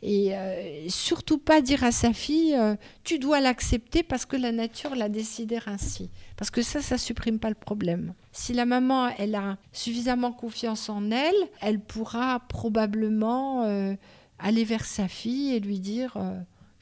Et 0.02 0.36
euh, 0.36 0.88
surtout 0.88 1.38
pas 1.38 1.62
dire 1.62 1.82
à 1.82 1.90
sa 1.90 2.12
fille, 2.12 2.54
euh, 2.54 2.76
tu 3.04 3.18
dois 3.18 3.40
l'accepter 3.40 4.02
parce 4.02 4.26
que 4.26 4.36
la 4.36 4.52
nature 4.52 4.94
l'a 4.94 5.08
décidé 5.08 5.58
ainsi. 5.66 6.10
Parce 6.36 6.50
que 6.50 6.60
ça, 6.60 6.82
ça 6.82 6.98
supprime 6.98 7.38
pas 7.38 7.48
le 7.48 7.54
problème. 7.54 8.12
Si 8.30 8.52
la 8.52 8.66
maman, 8.66 9.08
elle 9.16 9.34
a 9.34 9.56
suffisamment 9.72 10.32
confiance 10.32 10.90
en 10.90 11.10
elle, 11.10 11.34
elle 11.62 11.80
pourra 11.80 12.40
probablement 12.48 13.96
aller 14.38 14.64
vers 14.64 14.84
sa 14.84 15.08
fille 15.08 15.54
et 15.54 15.60
lui 15.60 15.80
dire, 15.80 16.18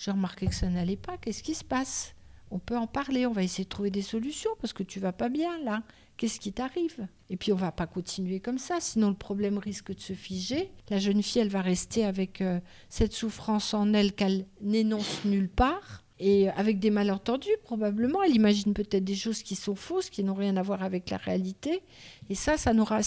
j'ai 0.03 0.11
remarqué 0.11 0.49
que 0.49 0.55
ça 0.55 0.69
n'allait 0.69 0.97
pas, 0.97 1.17
qu'est-ce 1.17 1.45
qui 1.45 1.55
se 1.55 1.62
passe? 1.62 2.17
On 2.51 2.59
peut 2.59 2.77
en 2.77 2.88
parler, 2.88 3.25
on 3.25 3.33
va 3.33 3.45
essayer 3.45 3.62
de 3.62 3.69
trouver 3.69 3.91
des 3.91 4.03
solutions 4.03 4.51
parce 4.61 4.73
que 4.73 4.83
tu 4.83 4.99
vas 4.99 5.12
pas 5.12 5.29
bien 5.29 5.61
là. 5.61 5.85
Qu'est-ce 6.17 6.41
qui 6.41 6.53
t'arrive? 6.53 7.07
Et 7.31 7.37
puis 7.37 7.53
on 7.53 7.57
va 7.57 7.71
pas 7.71 7.87
continuer 7.87 8.41
comme 8.41 8.59
ça, 8.59 8.81
sinon 8.81 9.11
le 9.11 9.15
problème 9.15 9.59
risque 9.59 9.95
de 9.95 10.01
se 10.01 10.12
figer. 10.12 10.73
La 10.91 10.99
jeune 10.99 11.23
fille, 11.23 11.43
elle 11.43 11.49
va 11.49 11.62
rester 11.62 12.05
avec 12.05 12.41
euh, 12.41 12.59
cette 12.88 13.12
souffrance 13.12 13.75
en 13.75 13.95
elle 13.95 14.12
qu'elle 14.12 14.47
n'énonce 14.61 15.25
nulle 15.25 15.49
part 15.49 16.02
et 16.23 16.49
avec 16.51 16.79
des 16.79 16.91
malentendus 16.91 17.57
probablement. 17.65 18.23
Elle 18.23 18.37
imagine 18.37 18.75
peut-être 18.75 19.05
des 19.05 19.17
choses 19.17 19.43
qui 19.43 19.57
sont 19.57 19.75
fausses, 19.75 20.09
qui 20.09 20.23
n'ont 20.23 20.35
rien 20.35 20.57
à 20.57 20.63
voir 20.63 20.85
avec 20.85 21.11
la 21.11 21.17
réalité. 21.17 21.83
Et 22.31 22.37
ça, 22.37 22.57
ça 22.57 22.73
n'aura 22.73 23.01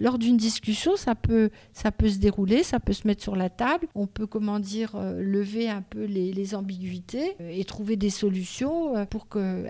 lors 0.00 0.18
d'une 0.18 0.36
discussion, 0.36 0.96
ça 0.96 1.14
peut, 1.14 1.50
ça 1.72 1.92
peut 1.92 2.08
se 2.08 2.18
dérouler, 2.18 2.64
ça 2.64 2.80
peut 2.80 2.92
se 2.92 3.06
mettre 3.06 3.22
sur 3.22 3.36
la 3.36 3.48
table. 3.48 3.86
On 3.94 4.08
peut, 4.08 4.26
comment 4.26 4.58
dire, 4.58 4.96
euh, 4.96 5.22
lever 5.22 5.70
un 5.70 5.82
peu 5.82 6.04
les, 6.04 6.32
les 6.32 6.54
ambiguïtés 6.56 7.36
euh, 7.40 7.50
et 7.50 7.64
trouver 7.64 7.96
des 7.96 8.10
solutions 8.10 8.96
euh, 8.96 9.04
pour 9.04 9.28
que, 9.28 9.64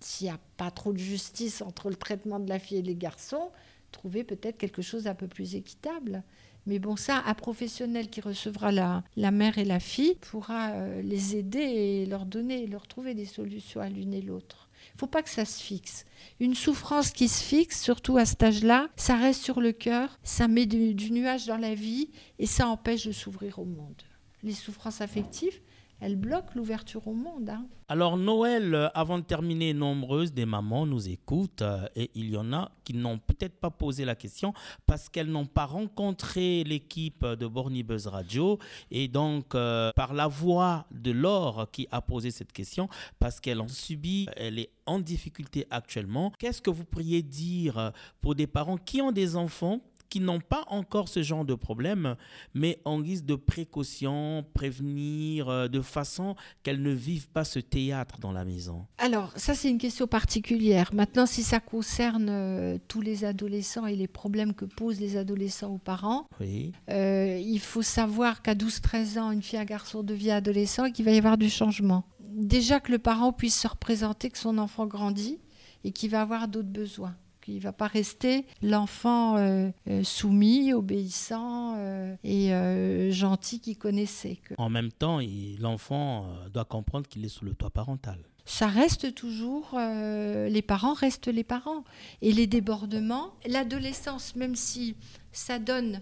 s'il 0.00 0.26
n'y 0.26 0.32
a 0.32 0.38
pas 0.58 0.70
trop 0.70 0.92
de 0.92 0.98
justice 0.98 1.62
entre 1.62 1.88
le 1.88 1.96
traitement 1.96 2.38
de 2.38 2.48
la 2.48 2.58
fille 2.58 2.78
et 2.78 2.82
les 2.82 2.96
garçons, 2.96 3.50
trouver 3.90 4.22
peut-être 4.22 4.58
quelque 4.58 4.82
chose 4.82 5.04
d'un 5.04 5.14
peu 5.14 5.28
plus 5.28 5.54
équitable. 5.54 6.22
Mais 6.66 6.78
bon, 6.78 6.96
ça, 6.96 7.22
un 7.26 7.34
professionnel 7.34 8.08
qui 8.08 8.20
recevra 8.20 8.70
la, 8.70 9.02
la 9.16 9.30
mère 9.30 9.58
et 9.58 9.64
la 9.64 9.80
fille 9.80 10.16
pourra 10.20 10.70
euh, 10.70 11.02
les 11.02 11.36
aider 11.36 11.58
et 11.58 12.06
leur 12.06 12.24
donner, 12.24 12.66
leur 12.66 12.86
trouver 12.86 13.14
des 13.14 13.26
solutions 13.26 13.80
à 13.80 13.88
l'une 13.88 14.14
et 14.14 14.22
l'autre. 14.22 14.68
Il 14.90 14.96
ne 14.96 15.00
faut 15.00 15.06
pas 15.06 15.22
que 15.22 15.30
ça 15.30 15.44
se 15.44 15.62
fixe. 15.62 16.04
Une 16.38 16.54
souffrance 16.54 17.10
qui 17.10 17.28
se 17.28 17.42
fixe, 17.42 17.82
surtout 17.82 18.16
à 18.16 18.24
cet 18.24 18.42
âge-là, 18.42 18.88
ça 18.96 19.16
reste 19.16 19.42
sur 19.42 19.60
le 19.60 19.72
cœur, 19.72 20.18
ça 20.22 20.48
met 20.48 20.66
du, 20.66 20.94
du 20.94 21.10
nuage 21.10 21.46
dans 21.46 21.56
la 21.56 21.74
vie 21.74 22.10
et 22.38 22.46
ça 22.46 22.68
empêche 22.68 23.06
de 23.06 23.12
s'ouvrir 23.12 23.58
au 23.58 23.64
monde. 23.64 24.02
Les 24.42 24.52
souffrances 24.52 25.00
affectives, 25.00 25.60
elles 26.00 26.16
bloquent 26.16 26.52
l'ouverture 26.56 27.06
au 27.06 27.14
monde. 27.14 27.50
hein. 27.50 27.66
Alors 27.88 28.16
Noël, 28.16 28.74
euh, 28.74 28.88
avant 28.94 29.18
de 29.18 29.24
terminer, 29.24 29.74
nombreuses 29.74 30.32
des 30.32 30.46
mamans 30.46 30.86
nous 30.86 31.08
écoutent 31.08 31.62
euh, 31.62 31.86
et 31.94 32.10
il 32.14 32.30
y 32.30 32.36
en 32.38 32.52
a 32.52 32.70
qui 32.84 32.94
n'ont 32.94 33.18
peut-être 33.18 33.60
pas 33.60 33.70
posé 33.70 34.04
la 34.06 34.14
question 34.14 34.54
parce 34.86 35.08
qu'elles 35.10 35.30
n'ont 35.30 35.46
pas 35.46 35.66
rencontré 35.66 36.64
l'équipe 36.64 37.24
de 37.24 37.46
Borny 37.46 37.82
Buzz 37.82 38.06
Radio 38.06 38.58
et 38.90 39.08
donc 39.08 39.54
euh, 39.54 39.90
par 39.94 40.14
la 40.14 40.26
voix 40.26 40.86
de 40.90 41.10
Laure 41.10 41.68
qui 41.70 41.86
a 41.90 42.00
posé 42.00 42.30
cette 42.30 42.52
question 42.52 42.88
parce 43.18 43.40
qu'elle 43.40 43.60
en 43.60 43.68
subit, 43.68 44.26
elle 44.36 44.58
est 44.58 44.70
en 44.86 44.98
difficulté 44.98 45.66
actuellement. 45.70 46.32
Qu'est-ce 46.38 46.62
que 46.62 46.70
vous 46.70 46.84
pourriez 46.84 47.22
dire 47.22 47.92
pour 48.20 48.34
des 48.34 48.46
parents 48.46 48.78
qui 48.78 49.02
ont 49.02 49.12
des 49.12 49.36
enfants 49.36 49.80
qui 50.12 50.20
n'ont 50.20 50.40
pas 50.40 50.64
encore 50.66 51.08
ce 51.08 51.22
genre 51.22 51.46
de 51.46 51.54
problème, 51.54 52.16
mais 52.52 52.78
en 52.84 53.00
guise 53.00 53.24
de 53.24 53.34
précaution, 53.34 54.44
prévenir 54.52 55.48
euh, 55.48 55.68
de 55.68 55.80
façon 55.80 56.36
qu'elles 56.62 56.82
ne 56.82 56.90
vivent 56.90 57.30
pas 57.30 57.44
ce 57.44 57.58
théâtre 57.58 58.18
dans 58.20 58.30
la 58.30 58.44
maison 58.44 58.84
Alors, 58.98 59.32
ça, 59.36 59.54
c'est 59.54 59.70
une 59.70 59.78
question 59.78 60.06
particulière. 60.06 60.90
Maintenant, 60.92 61.24
si 61.24 61.42
ça 61.42 61.60
concerne 61.60 62.28
euh, 62.28 62.76
tous 62.88 63.00
les 63.00 63.24
adolescents 63.24 63.86
et 63.86 63.96
les 63.96 64.06
problèmes 64.06 64.52
que 64.52 64.66
posent 64.66 65.00
les 65.00 65.16
adolescents 65.16 65.72
aux 65.72 65.78
parents, 65.78 66.28
Oui. 66.40 66.72
euh, 66.90 67.38
il 67.42 67.58
faut 67.58 67.80
savoir 67.80 68.42
qu'à 68.42 68.54
12-13 68.54 69.18
ans, 69.18 69.30
une 69.30 69.40
fille, 69.42 69.58
un 69.58 69.64
garçon 69.64 70.02
devient 70.02 70.32
adolescent 70.32 70.84
et 70.84 70.92
qu'il 70.92 71.06
va 71.06 71.12
y 71.12 71.18
avoir 71.18 71.38
du 71.38 71.48
changement. 71.48 72.04
Déjà 72.34 72.80
que 72.80 72.92
le 72.92 72.98
parent 72.98 73.32
puisse 73.32 73.58
se 73.58 73.66
représenter 73.66 74.28
que 74.28 74.36
son 74.36 74.58
enfant 74.58 74.84
grandit 74.86 75.38
et 75.84 75.92
qu'il 75.92 76.10
va 76.10 76.20
avoir 76.20 76.48
d'autres 76.48 76.68
besoins. 76.68 77.14
Qu'il 77.42 77.56
ne 77.56 77.60
va 77.60 77.72
pas 77.72 77.88
rester 77.88 78.46
l'enfant 78.62 79.36
euh, 79.36 79.68
euh, 79.88 80.04
soumis, 80.04 80.72
obéissant 80.72 81.74
euh, 81.76 82.14
et 82.24 83.10
gentil 83.10 83.60
qu'il 83.60 83.76
connaissait. 83.76 84.36
Que 84.36 84.54
En 84.58 84.70
même 84.70 84.92
temps, 84.92 85.18
il- 85.20 85.58
l'enfant 85.60 86.28
doit 86.54 86.64
comprendre 86.64 87.08
qu'il 87.08 87.24
est 87.24 87.28
sous 87.28 87.44
le 87.44 87.54
toit 87.54 87.70
parental. 87.70 88.18
ça 88.44 88.66
reste 88.66 89.14
toujours, 89.14 89.76
les 89.78 90.62
parents 90.62 90.94
restent 90.94 91.28
les 91.28 91.44
parents. 91.44 91.84
Et 92.22 92.32
les 92.32 92.46
débordements, 92.46 93.34
l'adolescence, 93.46 94.34
même 94.36 94.54
si 94.56 94.96
ça 95.32 95.58
donne 95.58 96.00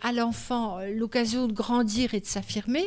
à 0.00 0.12
l'enfant 0.12 0.78
l'occasion 0.94 1.46
de 1.46 1.52
grandir 1.52 2.14
et 2.14 2.20
de 2.20 2.26
s'affirmer, 2.26 2.84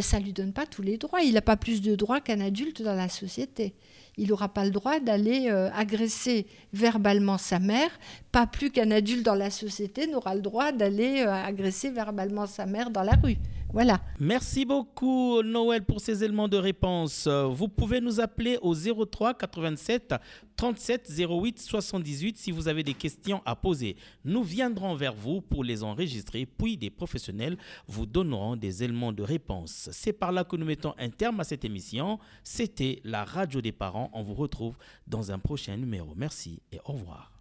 ça 0.00 0.18
ne 0.18 0.24
lui 0.24 0.32
donne 0.32 0.52
pas 0.52 0.66
tous 0.66 0.82
les 0.82 0.98
droits. 0.98 1.22
Il 1.22 1.34
n'a 1.34 1.42
pas 1.42 1.56
plus 1.56 1.80
de 1.80 1.94
droits 1.94 2.20
qu'un 2.20 2.40
adulte 2.40 2.82
dans 2.82 2.94
la 2.94 3.08
société. 3.08 3.74
Il 4.18 4.28
n'aura 4.28 4.48
pas 4.48 4.64
le 4.64 4.70
droit 4.70 4.98
d'aller 4.98 5.48
euh, 5.50 5.70
agresser 5.72 6.46
verbalement 6.72 7.36
sa 7.36 7.58
mère, 7.58 7.90
pas 8.32 8.46
plus 8.46 8.70
qu'un 8.70 8.90
adulte 8.90 9.22
dans 9.22 9.34
la 9.34 9.50
société 9.50 10.06
n'aura 10.06 10.34
le 10.34 10.40
droit 10.40 10.72
d'aller 10.72 11.22
euh, 11.22 11.32
agresser 11.32 11.90
verbalement 11.90 12.46
sa 12.46 12.64
mère 12.64 12.90
dans 12.90 13.02
la 13.02 13.12
rue. 13.22 13.36
Voilà. 13.76 14.00
Merci 14.18 14.64
beaucoup 14.64 15.42
Noël 15.42 15.84
pour 15.84 16.00
ces 16.00 16.24
éléments 16.24 16.48
de 16.48 16.56
réponse. 16.56 17.28
Vous 17.28 17.68
pouvez 17.68 18.00
nous 18.00 18.20
appeler 18.20 18.58
au 18.62 18.74
03 18.74 19.34
87 19.34 20.14
37 20.56 21.12
08 21.28 21.58
78 21.60 22.38
si 22.38 22.52
vous 22.52 22.68
avez 22.68 22.82
des 22.82 22.94
questions 22.94 23.42
à 23.44 23.54
poser. 23.54 23.96
Nous 24.24 24.42
viendrons 24.42 24.94
vers 24.94 25.12
vous 25.12 25.42
pour 25.42 25.62
les 25.62 25.82
enregistrer, 25.82 26.46
puis 26.46 26.78
des 26.78 26.88
professionnels 26.88 27.58
vous 27.86 28.06
donneront 28.06 28.56
des 28.56 28.82
éléments 28.82 29.12
de 29.12 29.22
réponse. 29.22 29.90
C'est 29.92 30.14
par 30.14 30.32
là 30.32 30.44
que 30.44 30.56
nous 30.56 30.64
mettons 30.64 30.94
un 30.96 31.10
terme 31.10 31.40
à 31.40 31.44
cette 31.44 31.66
émission. 31.66 32.18
C'était 32.44 33.02
la 33.04 33.24
radio 33.24 33.60
des 33.60 33.72
parents. 33.72 34.08
On 34.14 34.22
vous 34.22 34.32
retrouve 34.32 34.78
dans 35.06 35.32
un 35.32 35.38
prochain 35.38 35.76
numéro. 35.76 36.14
Merci 36.16 36.62
et 36.72 36.80
au 36.86 36.92
revoir. 36.92 37.35